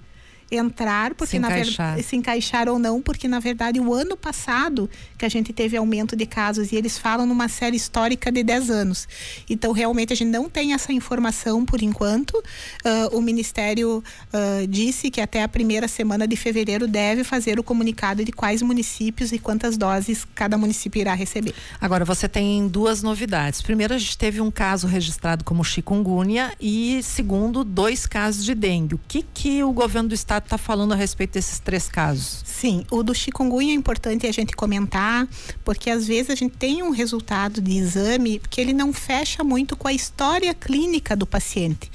[0.52, 4.90] entrar, porque se na verdade se encaixar ou não, porque na verdade o ano passado
[5.18, 8.70] que a gente teve aumento de casos e eles falam numa série histórica de 10
[8.70, 9.08] anos.
[9.50, 12.32] Então realmente a gente não tem essa informação por enquanto.
[12.34, 17.64] Uh, o Ministério uh, disse que até a primeira semana de fevereiro deve fazer o
[17.64, 21.54] comunicado de quais municípios e quantas doses cada município irá receber.
[21.80, 23.62] Agora você tem duas novidades.
[23.62, 28.96] Primeiro a gente teve um caso registrado como chikungunya e segundo dois casos de dengue.
[28.96, 32.42] O que que o governo do estado está falando a respeito desses três casos?
[32.46, 35.28] Sim, o do chikungunya é importante a gente comentar,
[35.64, 39.78] porque às vezes a gente tem um resultado de exame que ele não fecha muito
[39.78, 41.90] com a história clínica do paciente.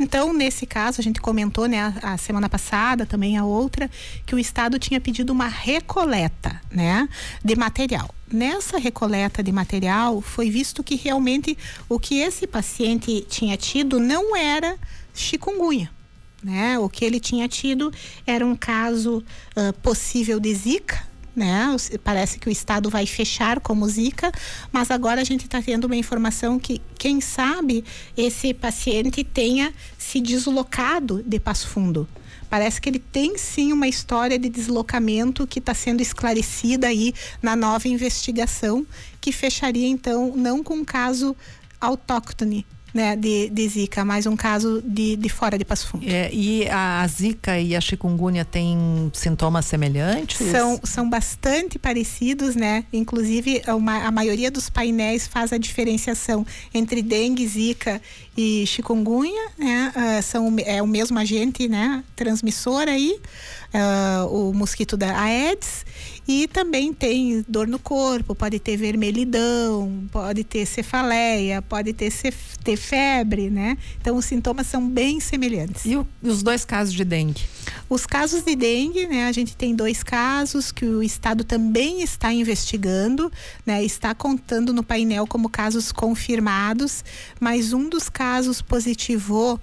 [0.00, 3.90] Então, nesse caso, a gente comentou, né, a, a, semana passada, também a outra,
[4.24, 7.08] que o Estado tinha pedido uma recoleta, né,
[7.44, 8.14] de material.
[8.30, 11.58] Nessa recoleta de material, foi visto que realmente
[11.88, 14.76] o que esse paciente tinha tido não era
[15.14, 15.90] chikungunya
[16.42, 16.78] né?
[16.78, 17.92] O que ele tinha tido
[18.26, 19.18] era um caso
[19.56, 21.74] uh, possível de Zika, né?
[22.02, 24.32] Parece que o estado vai fechar como Zika,
[24.72, 27.84] mas agora a gente está tendo uma informação que, quem sabe,
[28.16, 32.08] esse paciente tenha se deslocado de Passo Fundo.
[32.50, 37.54] Parece que ele tem sim uma história de deslocamento que está sendo esclarecida aí na
[37.54, 38.86] nova investigação,
[39.20, 41.36] que fecharia então não com um caso
[41.80, 46.08] autóctone, né, de, de Zika, mais um caso de, de fora de Passo Fundo.
[46.08, 50.38] É, e a, a, Zika e a chikungunya têm sintomas semelhantes?
[50.50, 52.84] São, são bastante parecidos, né?
[52.92, 58.00] Inclusive, uma, a maioria dos painéis faz a diferenciação entre dengue, Zika
[58.36, 59.92] e chikungunya, né?
[59.94, 62.02] Uh, são, é o mesmo agente, né?
[62.16, 63.18] Transmissor aí,
[63.74, 65.84] uh, o mosquito da Aedes
[66.28, 72.58] e também tem dor no corpo, pode ter vermelhidão, pode ter cefaleia, pode ter, cef
[72.62, 73.78] ter febre, né?
[73.98, 75.86] Então os sintomas são bem semelhantes.
[75.86, 77.40] E, o, e, os dois casos de dengue?
[77.88, 79.26] Os casos de dengue, né?
[79.26, 83.32] A gente tem dois casos que o estado também está investigando,
[83.64, 83.82] né?
[83.82, 87.02] Está contando no painel como casos confirmados,
[87.40, 89.58] mas um dos casos positivou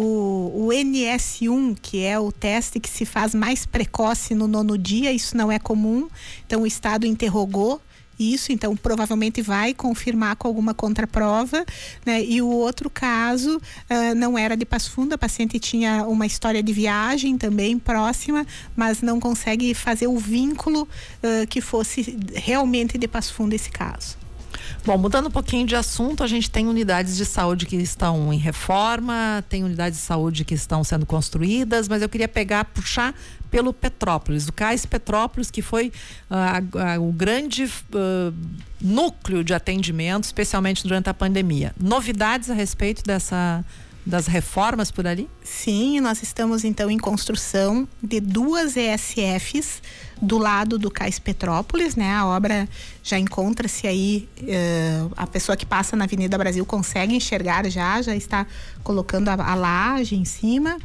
[0.00, 5.12] o, o NS1, que é o teste que se faz mais precoce no nono dia,
[5.12, 6.08] isso não é comum.
[6.46, 7.80] Então o Estado interrogou
[8.18, 11.64] isso, então provavelmente vai confirmar com alguma contraprova,
[12.04, 12.22] né?
[12.22, 16.62] E o outro caso uh, não era de Passo Fundo, a paciente tinha uma história
[16.62, 23.08] de viagem também próxima, mas não consegue fazer o vínculo uh, que fosse realmente de
[23.08, 24.19] Passo Fundo esse caso.
[24.84, 28.38] Bom, mudando um pouquinho de assunto, a gente tem unidades de saúde que estão em
[28.38, 33.14] reforma, tem unidades de saúde que estão sendo construídas, mas eu queria pegar, puxar
[33.50, 35.92] pelo Petrópolis, o Cais Petrópolis, que foi
[36.30, 38.34] uh, o grande uh,
[38.80, 41.74] núcleo de atendimento, especialmente durante a pandemia.
[41.78, 43.64] Novidades a respeito dessa
[44.04, 45.28] das reformas por ali?
[45.44, 49.82] Sim, nós estamos então em construção de duas ESFs
[50.20, 52.14] do lado do Cais Petrópolis, né?
[52.14, 52.68] A obra
[53.02, 58.14] já encontra-se aí, uh, a pessoa que passa na Avenida Brasil consegue enxergar já, já
[58.14, 58.46] está
[58.82, 60.76] colocando a, a laje em cima.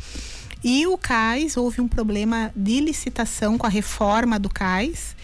[0.63, 5.15] E o cais, houve um problema de licitação com a reforma do cais,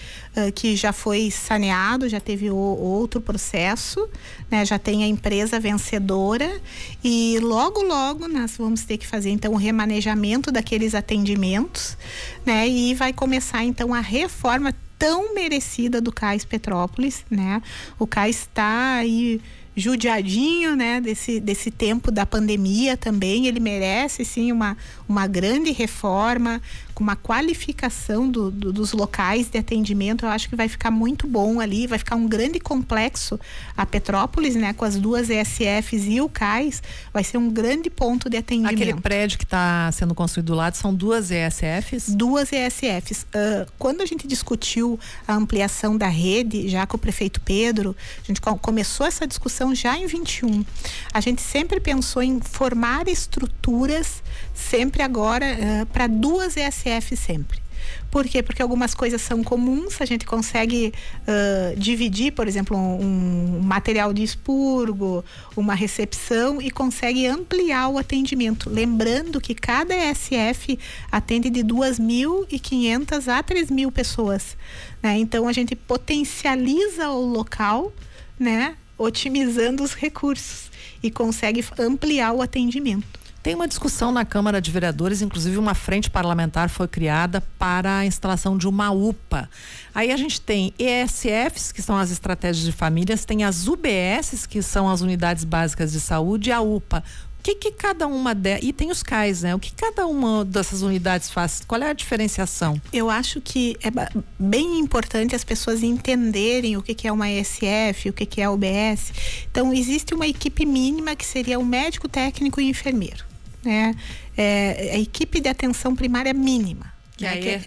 [0.55, 4.07] que já foi saneado, já teve o, outro processo,
[4.49, 4.65] né?
[4.65, 6.61] já tem a empresa vencedora
[7.03, 11.97] e logo, logo nós vamos ter que fazer então o remanejamento daqueles atendimentos,
[12.45, 12.67] né?
[12.67, 17.61] E vai começar então a reforma tão merecida do Cais Petrópolis, né?
[17.99, 19.41] O Cais está aí
[19.75, 23.47] judiadinho, né, desse, desse tempo da pandemia também.
[23.47, 24.77] Ele merece, sim, uma,
[25.07, 26.61] uma grande reforma,
[26.93, 30.25] com uma qualificação do, do, dos locais de atendimento.
[30.25, 33.39] Eu acho que vai ficar muito bom ali, vai ficar um grande complexo.
[33.75, 36.81] A Petrópolis, né, com as duas ESFs e o CAIS,
[37.13, 38.73] vai ser um grande ponto de atendimento.
[38.73, 42.09] Aquele prédio que está sendo construído do lado são duas ESFs?
[42.09, 43.23] Duas ESFs.
[43.23, 48.27] Uh, quando a gente discutiu a ampliação da rede, já com o prefeito Pedro, a
[48.27, 50.65] gente começou essa discussão já em 21.
[51.13, 54.21] A gente sempre pensou em formar estruturas,
[54.53, 57.61] sempre agora, uh, para duas ESFs CF sempre.
[58.09, 58.43] Por quê?
[58.43, 64.13] Porque algumas coisas são comuns, a gente consegue uh, dividir, por exemplo, um, um, material
[64.13, 65.23] de expurgo,
[65.55, 68.69] uma recepção e consegue ampliar o atendimento.
[68.69, 70.77] Lembrando que cada SF
[71.11, 74.57] atende de 2.500 a 3.000 pessoas.
[75.01, 75.17] Né?
[75.19, 77.93] Então a gente potencializa o local,
[78.39, 78.75] né?
[78.97, 80.69] otimizando os recursos
[81.01, 83.20] e consegue ampliar o atendimento.
[83.43, 88.05] Tem uma discussão na Câmara de Vereadores, inclusive uma frente parlamentar foi criada para a
[88.05, 89.49] instalação de uma UPA.
[89.95, 94.61] Aí a gente tem ESFs, que são as estratégias de famílias, tem as UBSs, que
[94.61, 97.03] são as unidades básicas de saúde, e a UPA.
[97.39, 98.59] O que, que cada uma de...
[98.61, 99.55] e tem os CAIs, né?
[99.55, 101.63] O que cada uma dessas unidades faz?
[101.67, 102.79] Qual é a diferenciação?
[102.93, 103.89] Eu acho que é
[104.37, 108.43] bem importante as pessoas entenderem o que, que é uma ESF, o que, que é
[108.43, 109.11] a UBS.
[109.49, 113.30] Então existe uma equipe mínima que seria o médico, técnico e enfermeiro
[113.63, 113.95] né?
[114.37, 116.91] É, a equipe de atenção primária mínima.
[117.17, 117.37] Que, né?
[117.37, 117.59] que, é,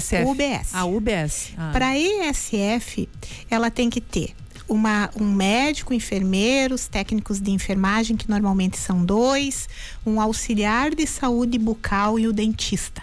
[0.00, 0.74] que é, é UBS.
[0.74, 1.52] A UBS.
[1.56, 1.70] Ah.
[1.72, 3.08] Para a ESF,
[3.50, 4.34] ela tem que ter
[4.68, 9.68] uma, um médico, enfermeiros, técnicos de enfermagem, que normalmente são dois,
[10.04, 13.02] um auxiliar de saúde bucal e o dentista.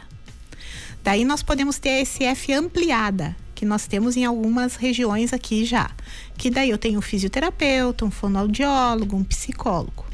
[1.04, 5.90] Daí nós podemos ter a ESF ampliada, que nós temos em algumas regiões aqui já.
[6.38, 10.06] Que daí eu tenho um fisioterapeuta, um fonoaudiólogo, um psicólogo.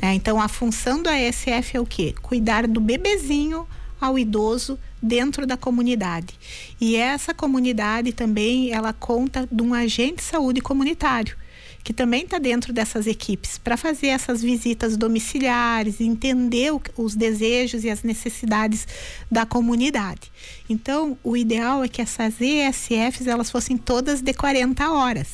[0.00, 0.14] Né?
[0.14, 2.14] Então, a função da ESF é o quê?
[2.20, 3.66] Cuidar do bebezinho
[4.00, 6.34] ao idoso dentro da comunidade.
[6.80, 11.36] E essa comunidade também, ela conta de um agente de saúde comunitário
[11.82, 17.84] que também está dentro dessas equipes para fazer essas visitas domiciliares, entender o, os desejos
[17.84, 18.86] e as necessidades
[19.30, 20.30] da comunidade.
[20.68, 25.28] Então, o ideal é que essas ESFs elas fossem todas de 40 horas.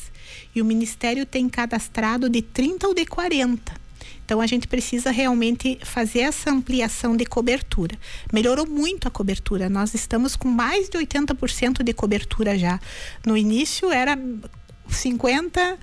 [0.55, 3.86] E o Ministério tem cadastrado de 30 ou de 40.
[4.27, 7.97] Então a gente precisa realmente fazer essa ampliação de cobertura.
[8.33, 9.69] Melhorou muito a cobertura.
[9.69, 12.77] Nós estamos com mais de 80% de cobertura já.
[13.25, 14.19] No início era
[14.89, 15.77] 50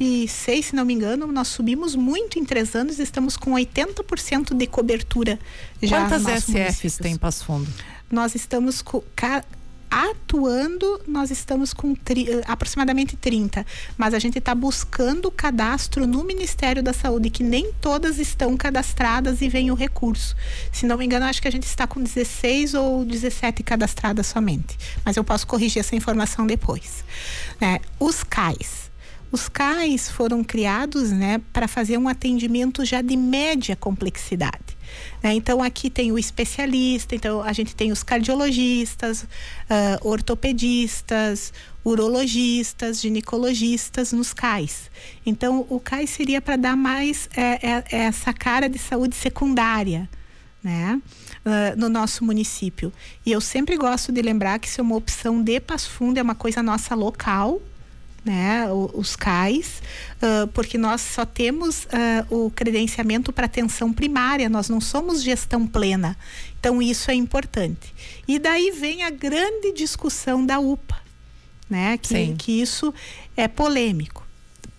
[0.00, 4.56] e seis, se não me engano, nós subimos muito em três anos, estamos com 80%
[4.56, 5.38] de cobertura
[5.82, 6.08] já.
[6.08, 7.70] Quantas SFs tem Passo Fundo?
[8.10, 9.02] Nós estamos com
[9.90, 13.66] atuando, nós estamos com tri, aproximadamente 30,
[13.98, 19.40] mas a gente está buscando cadastro no Ministério da Saúde, que nem todas estão cadastradas
[19.40, 20.36] e vem o recurso.
[20.72, 24.78] Se não me engano, acho que a gente está com 16 ou 17 cadastradas somente,
[25.04, 27.04] mas eu posso corrigir essa informação depois.
[27.60, 27.80] Né?
[27.98, 28.90] Os CAIs.
[29.32, 34.69] Os CAIs foram criados né, para fazer um atendimento já de média complexidade.
[35.22, 35.34] Né?
[35.34, 39.26] Então aqui tem o especialista, então a gente tem os cardiologistas, uh,
[40.02, 41.52] ortopedistas,
[41.84, 44.90] urologistas, ginecologistas nos CAIs.
[45.24, 50.08] Então o CAIS seria para dar mais é, é, essa cara de saúde secundária.
[50.62, 51.00] Né?
[51.40, 52.92] Uh, no nosso município.
[53.24, 56.22] E eu sempre gosto de lembrar que isso é uma opção de Passo Fundo, é
[56.22, 57.62] uma coisa nossa local,
[58.24, 59.82] né, os CAIs,
[60.22, 65.66] uh, porque nós só temos uh, o credenciamento para atenção primária, nós não somos gestão
[65.66, 66.16] plena.
[66.58, 67.94] Então, isso é importante.
[68.28, 71.00] E daí vem a grande discussão da UPA,
[71.68, 72.92] né, que, que isso
[73.36, 74.26] é polêmico.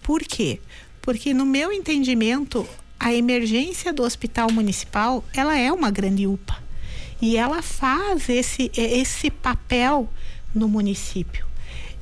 [0.03, 0.59] Por quê?
[1.01, 2.67] Porque, no meu entendimento,
[2.99, 6.61] a emergência do hospital municipal ela é uma grande UPA
[7.19, 10.07] e ela faz esse, esse papel
[10.53, 11.50] no município.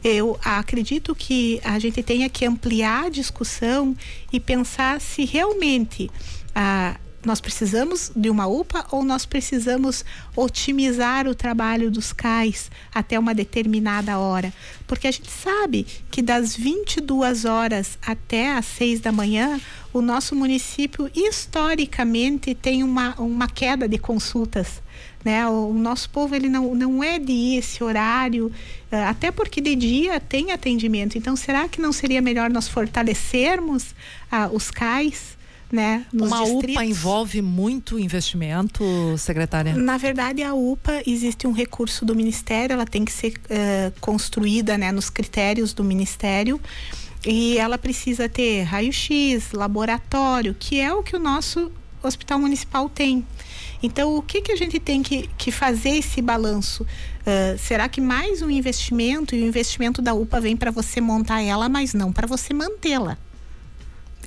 [0.04, 3.95] Eu acredito que a gente tenha que ampliar a discussão
[4.32, 6.10] e pensar se realmente
[6.56, 6.95] ah,
[7.26, 13.36] nós precisamos de uma UPA ou nós precisamos otimizar o trabalho dos CAIs até uma
[13.36, 14.54] determinada hora.
[14.88, 19.60] Porque a gente sabe que das 22 horas até as 6 da manhã,
[19.91, 24.82] o nosso município historicamente tem uma, uma queda de consultas
[25.24, 25.48] né?
[25.48, 28.52] O, nosso povo ele não, não é de ir esse horário,
[28.92, 31.18] eh, até porque de dia tem atendimento.
[31.18, 33.94] Então, será que não seria melhor nós fortalecermos
[34.32, 35.38] ah, os CAIs?
[35.72, 36.72] Né, Uma distritos?
[36.72, 38.84] UPA envolve muito investimento,
[39.20, 39.76] secretária?
[39.76, 44.80] Na verdade, a UPA existe um recurso do Ministério, ela tem que ser uh, construída
[44.80, 46.60] né, nos critérios do Ministério
[47.24, 53.26] e ela precisa ter raio-x, laboratório, que é o que o nosso hospital municipal tem.
[53.82, 56.84] Então, o que, que a gente tem que, que fazer esse balanço?
[56.84, 61.42] Uh, será que mais um investimento e o investimento da UPA vem para você montar
[61.42, 63.18] ela, mas não para você mantê-la?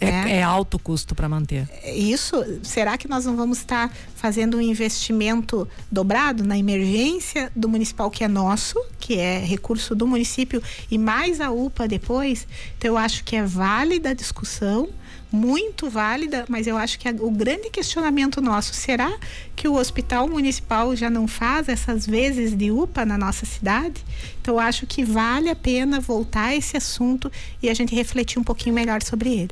[0.01, 1.69] É, é, é, alto custo para manter.
[1.95, 8.11] Isso, será que nós não vamos estar fazendo um investimento dobrado na emergência do municipal
[8.11, 12.49] que é nosso, que é recurso do município, e mais a UPA depois?
[12.77, 14.89] Então eu acho que é válida a discussão
[15.33, 19.13] muito válida, mas eu acho que a, o grande questionamento nosso será
[19.57, 24.05] que o hospital municipal já não faz essas vezes de UPA na nossa cidade?
[24.41, 27.31] Então eu acho que vale a pena voltar a esse assunto
[27.63, 29.51] e a gente refletir um pouquinho melhor sobre ele.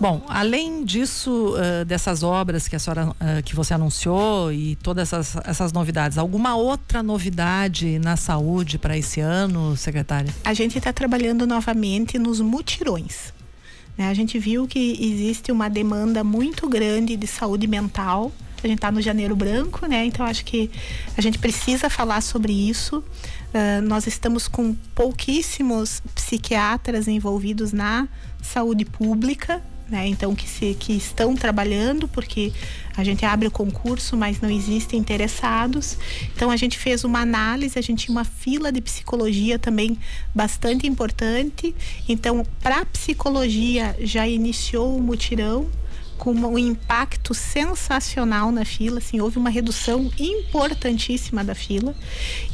[0.00, 5.12] Bom, além disso, uh, dessas obras que a senhora, uh, que você anunciou e todas
[5.12, 10.32] essas, essas novidades, alguma outra novidade na saúde para esse ano, secretária?
[10.44, 13.36] A gente está trabalhando novamente nos mutirões.
[13.98, 14.08] Né?
[14.08, 18.32] A gente viu que existe uma demanda muito grande de saúde mental.
[18.62, 20.04] A gente está no janeiro branco, né?
[20.04, 20.70] Então acho que
[21.16, 22.98] a gente precisa falar sobre isso.
[22.98, 28.08] Uh, nós estamos com pouquíssimos psiquiatras envolvidos na
[28.42, 30.06] saúde pública, né?
[30.06, 32.52] Então que se que estão trabalhando porque
[32.96, 35.96] a gente abre o concurso, mas não existem interessados.
[36.34, 39.98] Então a gente fez uma análise, a gente tinha uma fila de psicologia também
[40.34, 41.74] bastante importante.
[42.08, 45.68] Então, para psicologia já iniciou o mutirão
[46.18, 51.94] com um impacto sensacional na fila, assim, houve uma redução importantíssima da fila.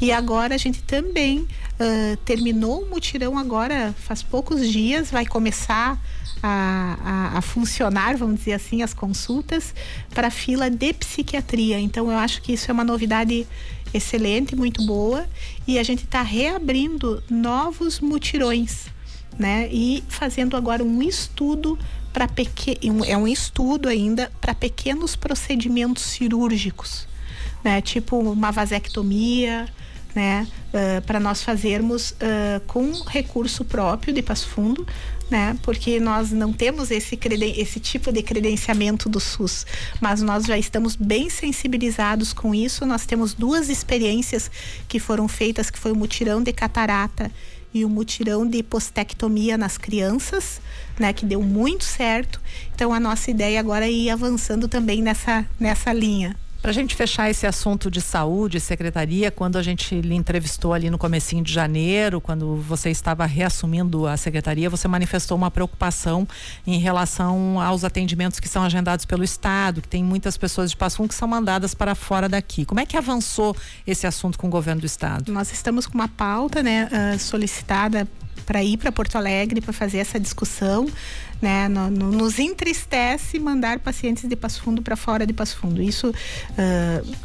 [0.01, 5.99] E agora a gente também uh, terminou o mutirão agora faz poucos dias, vai começar
[6.43, 6.99] a,
[7.33, 9.75] a, a, funcionar, vamos dizer assim, as consultas
[10.15, 11.79] para fila de psiquiatria.
[11.79, 13.47] Então, eu acho que isso é uma novidade
[13.93, 15.27] excelente, muito boa,
[15.67, 18.87] e a gente está reabrindo novos mutirões,
[19.39, 19.69] né?
[19.71, 21.79] E fazendo agora um estudo
[22.13, 27.07] para pequeno, é um estudo ainda para pequenos procedimentos cirúrgicos,
[27.63, 27.81] né?
[27.81, 29.69] Tipo uma vasectomia,
[30.15, 30.47] né?
[30.73, 34.87] Uh, para nós fazermos uh, com recurso próprio de Passo Fundo,
[35.31, 35.57] né?
[35.63, 37.19] Porque nós não temos esse,
[37.57, 39.67] esse tipo de credenciamento do SUS,
[40.01, 42.87] mas nós já estamos bem sensibilizados com isso.
[42.87, 44.51] Nós temos duas experiências
[44.89, 47.31] que foram feitas, que foi o mutirão de catarata
[47.73, 50.61] e o mutirão de postectomia nas crianças,
[50.99, 52.41] né, que deu muito certo.
[52.75, 56.37] Então a nossa ideia agora é ir avançando também nessa nessa linha.
[56.65, 60.89] Para a gente fechar esse assunto de saúde, secretaria, quando a gente lhe entrevistou ali
[60.89, 66.27] no comecinho de janeiro, quando você estava reassumindo a secretaria, você manifestou uma preocupação
[66.67, 70.97] em relação aos atendimentos que são agendados pelo Estado, que tem muitas pessoas de Passo
[70.97, 72.65] Fundo que são mandadas para fora daqui.
[72.65, 73.55] Como é que avançou
[73.87, 75.31] esse assunto com o governo do Estado?
[75.31, 78.09] Nós estamos com uma pauta né, uh, solicitada
[78.47, 80.87] para ir para Porto Alegre para fazer essa discussão,
[81.41, 81.69] né?
[81.69, 85.83] No, no, nos entristece mandar pacientes de Passo Fundo para fora de Passo Fundo.
[85.83, 87.17] Isso uh,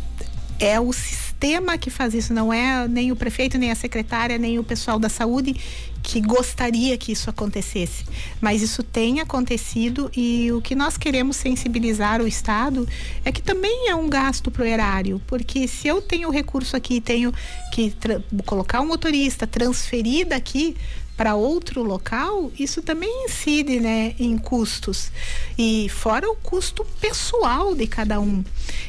[0.59, 4.59] é o sistema que faz isso, não é nem o prefeito, nem a secretária, nem
[4.59, 5.55] o pessoal da saúde
[6.03, 8.05] que gostaria que isso acontecesse.
[8.41, 12.87] Mas isso tem acontecido e o que nós queremos sensibilizar o Estado
[13.23, 16.99] é que também é um gasto para o erário, porque se eu tenho recurso aqui,
[16.99, 17.33] tenho
[17.73, 17.93] que
[18.45, 20.75] colocar um motorista, transferir daqui
[21.19, 25.11] para outro local, isso também incide, né, em custos.
[25.57, 28.41] E fora o custo pessoal de cada um.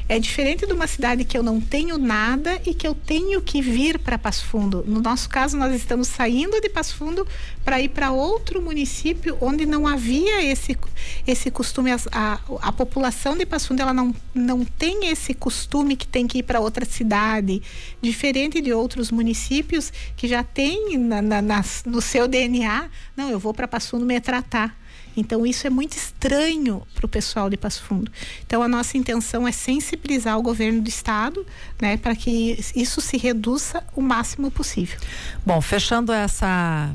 [0.09, 3.61] É diferente de uma cidade que eu não tenho nada e que eu tenho que
[3.61, 4.85] vir para Passo Fundo.
[4.87, 7.27] No nosso caso, nós estamos saindo de Passo Fundo
[7.65, 10.79] para ir para outro município onde não havia esse,
[11.27, 11.91] esse costume.
[12.13, 16.39] A, a, população de Passo Fundo ela não, não tem esse costume que tem que
[16.39, 17.61] ir para outra cidade,
[18.01, 22.89] diferente de outros municípios que já tem na, na, no seu DNA.
[23.17, 24.77] Não, eu vou para Passo Fundo me tratar.
[25.17, 28.11] Então, isso é muito estranho para o pessoal de Passo Fundo.
[28.47, 31.45] Então, a nossa intenção é sensibilizar o governo do estado,
[31.81, 34.99] né, para que isso se reduza o máximo possível.
[35.45, 36.95] Bom, fechando essa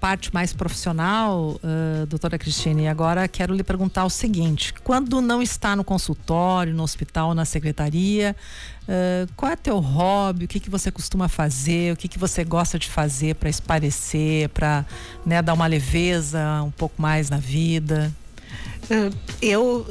[0.00, 5.76] parte mais profissional, uh, doutora Cristine, agora quero lhe perguntar o seguinte: quando não está
[5.76, 8.34] no consultório, no hospital, na secretaria,
[8.84, 10.46] uh, qual é teu hobby?
[10.46, 11.92] O que, que você costuma fazer?
[11.92, 14.86] O que, que você gosta de fazer para esparecer, para
[15.24, 18.10] né, dar uma leveza um pouco mais na vida?
[19.40, 19.86] Eu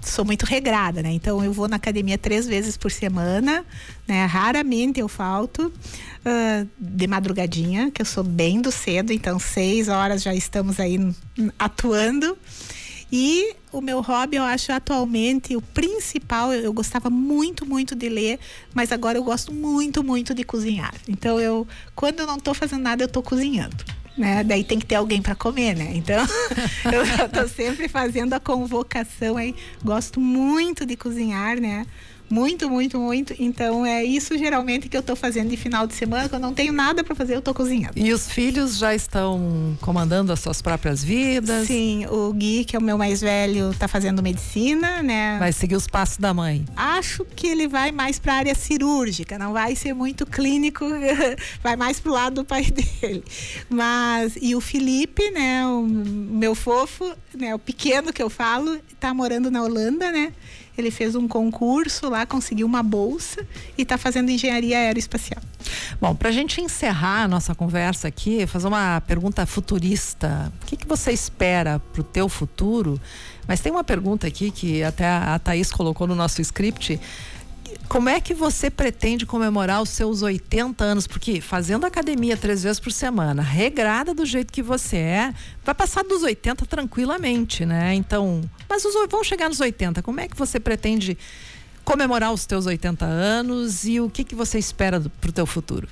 [0.00, 1.12] sou muito regrada, né?
[1.12, 3.64] Então eu vou na academia três vezes por semana,
[4.06, 4.24] né?
[4.24, 10.22] Raramente eu falto uh, de madrugadinha, que eu sou bem do cedo, então seis horas
[10.22, 10.98] já estamos aí
[11.58, 12.36] atuando.
[13.12, 18.38] E o meu hobby, eu acho atualmente o principal, eu, gostava muito, muito de ler,
[18.72, 20.94] mas agora eu gosto muito, muito de cozinhar.
[21.08, 23.84] Então eu, quando eu não estou fazendo nada, eu estou cozinhando
[24.20, 24.44] né?
[24.44, 25.92] Daí tem que ter alguém para comer, né?
[25.94, 26.24] Então,
[26.92, 29.54] eu estou sempre fazendo a convocação aí.
[29.82, 31.86] Gosto muito de cozinhar, né?
[32.30, 33.34] Muito, muito, muito.
[33.38, 36.54] Então é isso geralmente que eu estou fazendo de final de semana, quando eu não
[36.54, 37.94] tenho nada para fazer, eu estou cozinhando.
[37.96, 41.66] E os filhos já estão comandando as suas próprias vidas?
[41.66, 45.38] Sim, o Gui, que é o meu mais velho, está fazendo medicina, né?
[45.38, 46.64] Vai seguir os passos da mãe.
[46.76, 50.84] Acho que ele vai mais para a área cirúrgica, não vai ser muito clínico,
[51.62, 53.24] vai mais pro lado do pai dele.
[53.68, 59.12] Mas e o Felipe, né, o meu fofo, né, o pequeno que eu falo, está
[59.12, 60.32] morando na Holanda, né?
[60.80, 65.42] Ele fez um concurso lá, conseguiu uma bolsa e está fazendo engenharia aeroespacial.
[66.00, 70.52] Bom, para a gente encerrar a nossa conversa aqui, fazer uma pergunta futurista.
[70.62, 73.00] O que, que você espera para o teu futuro?
[73.46, 77.00] Mas tem uma pergunta aqui que até a Thaís colocou no nosso script
[77.90, 81.08] como é que você pretende comemorar os seus 80 anos?
[81.08, 85.34] Porque fazendo academia três vezes por semana, regrada do jeito que você é,
[85.64, 87.92] vai passar dos 80 tranquilamente, né?
[87.94, 90.02] Então, mas os, vão chegar nos 80.
[90.02, 91.18] Como é que você pretende
[91.84, 95.88] comemorar os teus 80 anos e o que, que você espera para o teu futuro?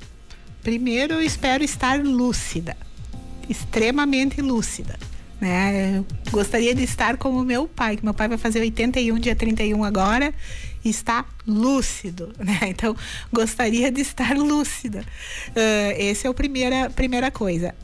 [0.62, 2.76] Primeiro, eu espero estar lúcida,
[3.48, 4.96] extremamente lúcida.
[5.40, 5.98] Né?
[5.98, 9.82] Eu gostaria de estar como meu pai, que meu pai vai fazer 81 dia 31
[9.82, 10.32] agora
[10.84, 12.58] está lúcido, né?
[12.62, 12.96] Então,
[13.32, 15.04] gostaria de estar lúcida.
[15.50, 17.74] Uh, esse é a primeira, primeira coisa.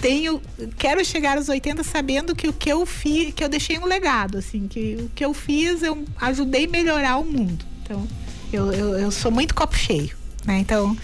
[0.00, 0.42] Tenho,
[0.78, 4.38] quero chegar aos 80 sabendo que o que eu fiz, que eu deixei um legado,
[4.38, 7.64] assim, que o que eu fiz, eu ajudei a melhorar o mundo.
[7.82, 8.06] Então,
[8.52, 10.58] eu, eu, eu sou muito copo cheio, né?
[10.58, 10.96] Então,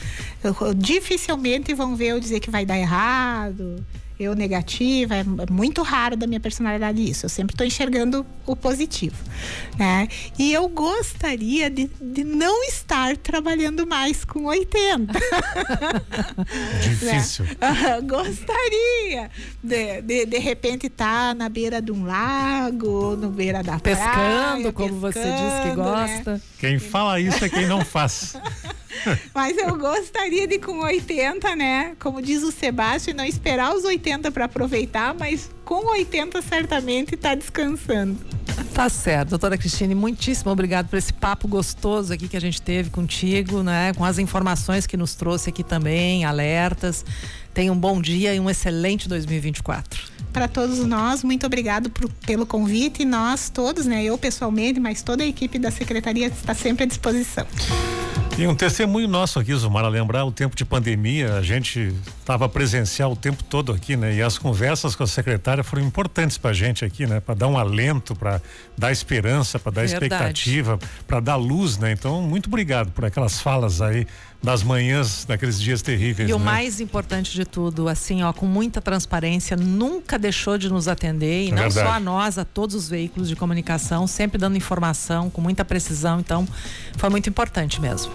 [0.43, 3.85] eu, dificilmente vão ver eu dizer que vai dar errado,
[4.23, 7.27] eu negativa, é muito raro da minha personalidade isso.
[7.27, 9.17] Eu sempre estou enxergando o positivo,
[9.79, 10.09] né?
[10.39, 15.13] E eu gostaria de, de não estar trabalhando mais com 80.
[16.83, 17.45] Difícil.
[17.45, 18.01] Né?
[18.03, 19.31] gostaria
[19.63, 24.11] de, de, de repente estar tá na beira de um lago, no beira da pescando,
[24.11, 25.75] praia, como pescando, você diz que né?
[25.75, 26.33] gosta.
[26.35, 26.41] Né?
[26.59, 28.37] Quem fala isso é quem não faz.
[29.35, 31.97] Mas eu gostaria de com 80, né?
[31.99, 37.35] Como diz o Sebastião, não esperar os 80 para aproveitar, mas com 80 certamente está
[37.35, 38.19] descansando.
[38.75, 42.91] Tá certo, doutora Cristine, muitíssimo obrigado por esse papo gostoso aqui que a gente teve
[42.91, 43.93] contigo, né?
[43.95, 47.05] Com as informações que nos trouxe aqui também, alertas.
[47.53, 51.23] Tenha um bom dia e um excelente 2024 para todos nós.
[51.23, 54.03] Muito obrigado por, pelo convite e nós todos, né?
[54.03, 57.47] Eu pessoalmente, mas toda a equipe da secretaria está sempre à disposição.
[58.39, 63.13] E um testemunho nosso aqui, Zumara, lembrar o tempo de pandemia, a gente estava presencial
[63.13, 64.15] o tempo todo aqui, né?
[64.15, 67.21] E as conversas com a secretária foram importantes para a gente aqui, né?
[67.21, 68.41] Para dar um alento, para
[68.77, 70.05] dar esperança, para dar Verdade.
[70.07, 71.93] expectativa, para dar luz, né?
[71.93, 74.07] Então, muito obrigado por aquelas falas aí
[74.43, 76.29] das manhãs daqueles dias terríveis.
[76.29, 76.37] E né?
[76.37, 81.45] o mais importante de tudo, assim, ó, com muita transparência, nunca deixou de nos atender
[81.45, 81.89] e é não verdade.
[81.89, 86.19] só a nós, a todos os veículos de comunicação, sempre dando informação com muita precisão.
[86.19, 86.47] Então,
[86.97, 88.13] foi muito importante mesmo.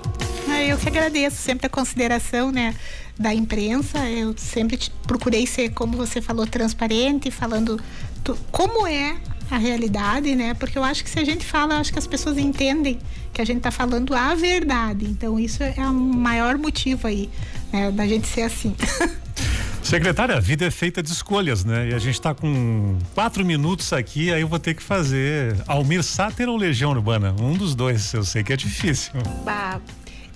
[0.49, 2.75] Ah, eu que agradeço sempre a consideração, né?
[3.19, 7.79] da imprensa, eu sempre procurei ser, como você falou, transparente, falando
[8.23, 9.17] tu, como é
[9.49, 10.53] a realidade, né?
[10.53, 12.99] Porque eu acho que se a gente fala, acho que as pessoas entendem
[13.33, 15.05] que a gente está falando a verdade.
[15.05, 17.29] Então isso é o maior motivo aí
[17.71, 18.75] né, da gente ser assim.
[19.81, 21.89] Secretária, a vida é feita de escolhas, né?
[21.89, 26.03] E a gente está com quatro minutos aqui, aí eu vou ter que fazer Almir
[26.03, 27.33] Sáter ou Legião Urbana?
[27.39, 29.13] Um dos dois, eu sei que é difícil.
[29.45, 29.79] Bah,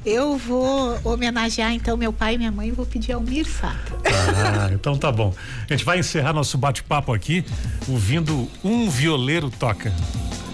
[0.05, 3.95] eu vou homenagear então meu pai e minha mãe e vou pedir Almir Sato.
[4.05, 5.33] Ah, então tá bom.
[5.69, 7.45] A gente vai encerrar nosso bate-papo aqui
[7.87, 9.93] ouvindo Um Violeiro Toca.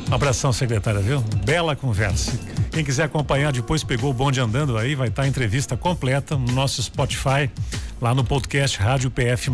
[0.09, 1.21] Um abração, secretária, viu?
[1.43, 2.39] Bela conversa.
[2.71, 6.37] Quem quiser acompanhar depois pegou o bonde andando aí, vai estar tá a entrevista completa
[6.37, 7.49] no nosso Spotify,
[7.99, 9.51] lá no podcast Rádio PF.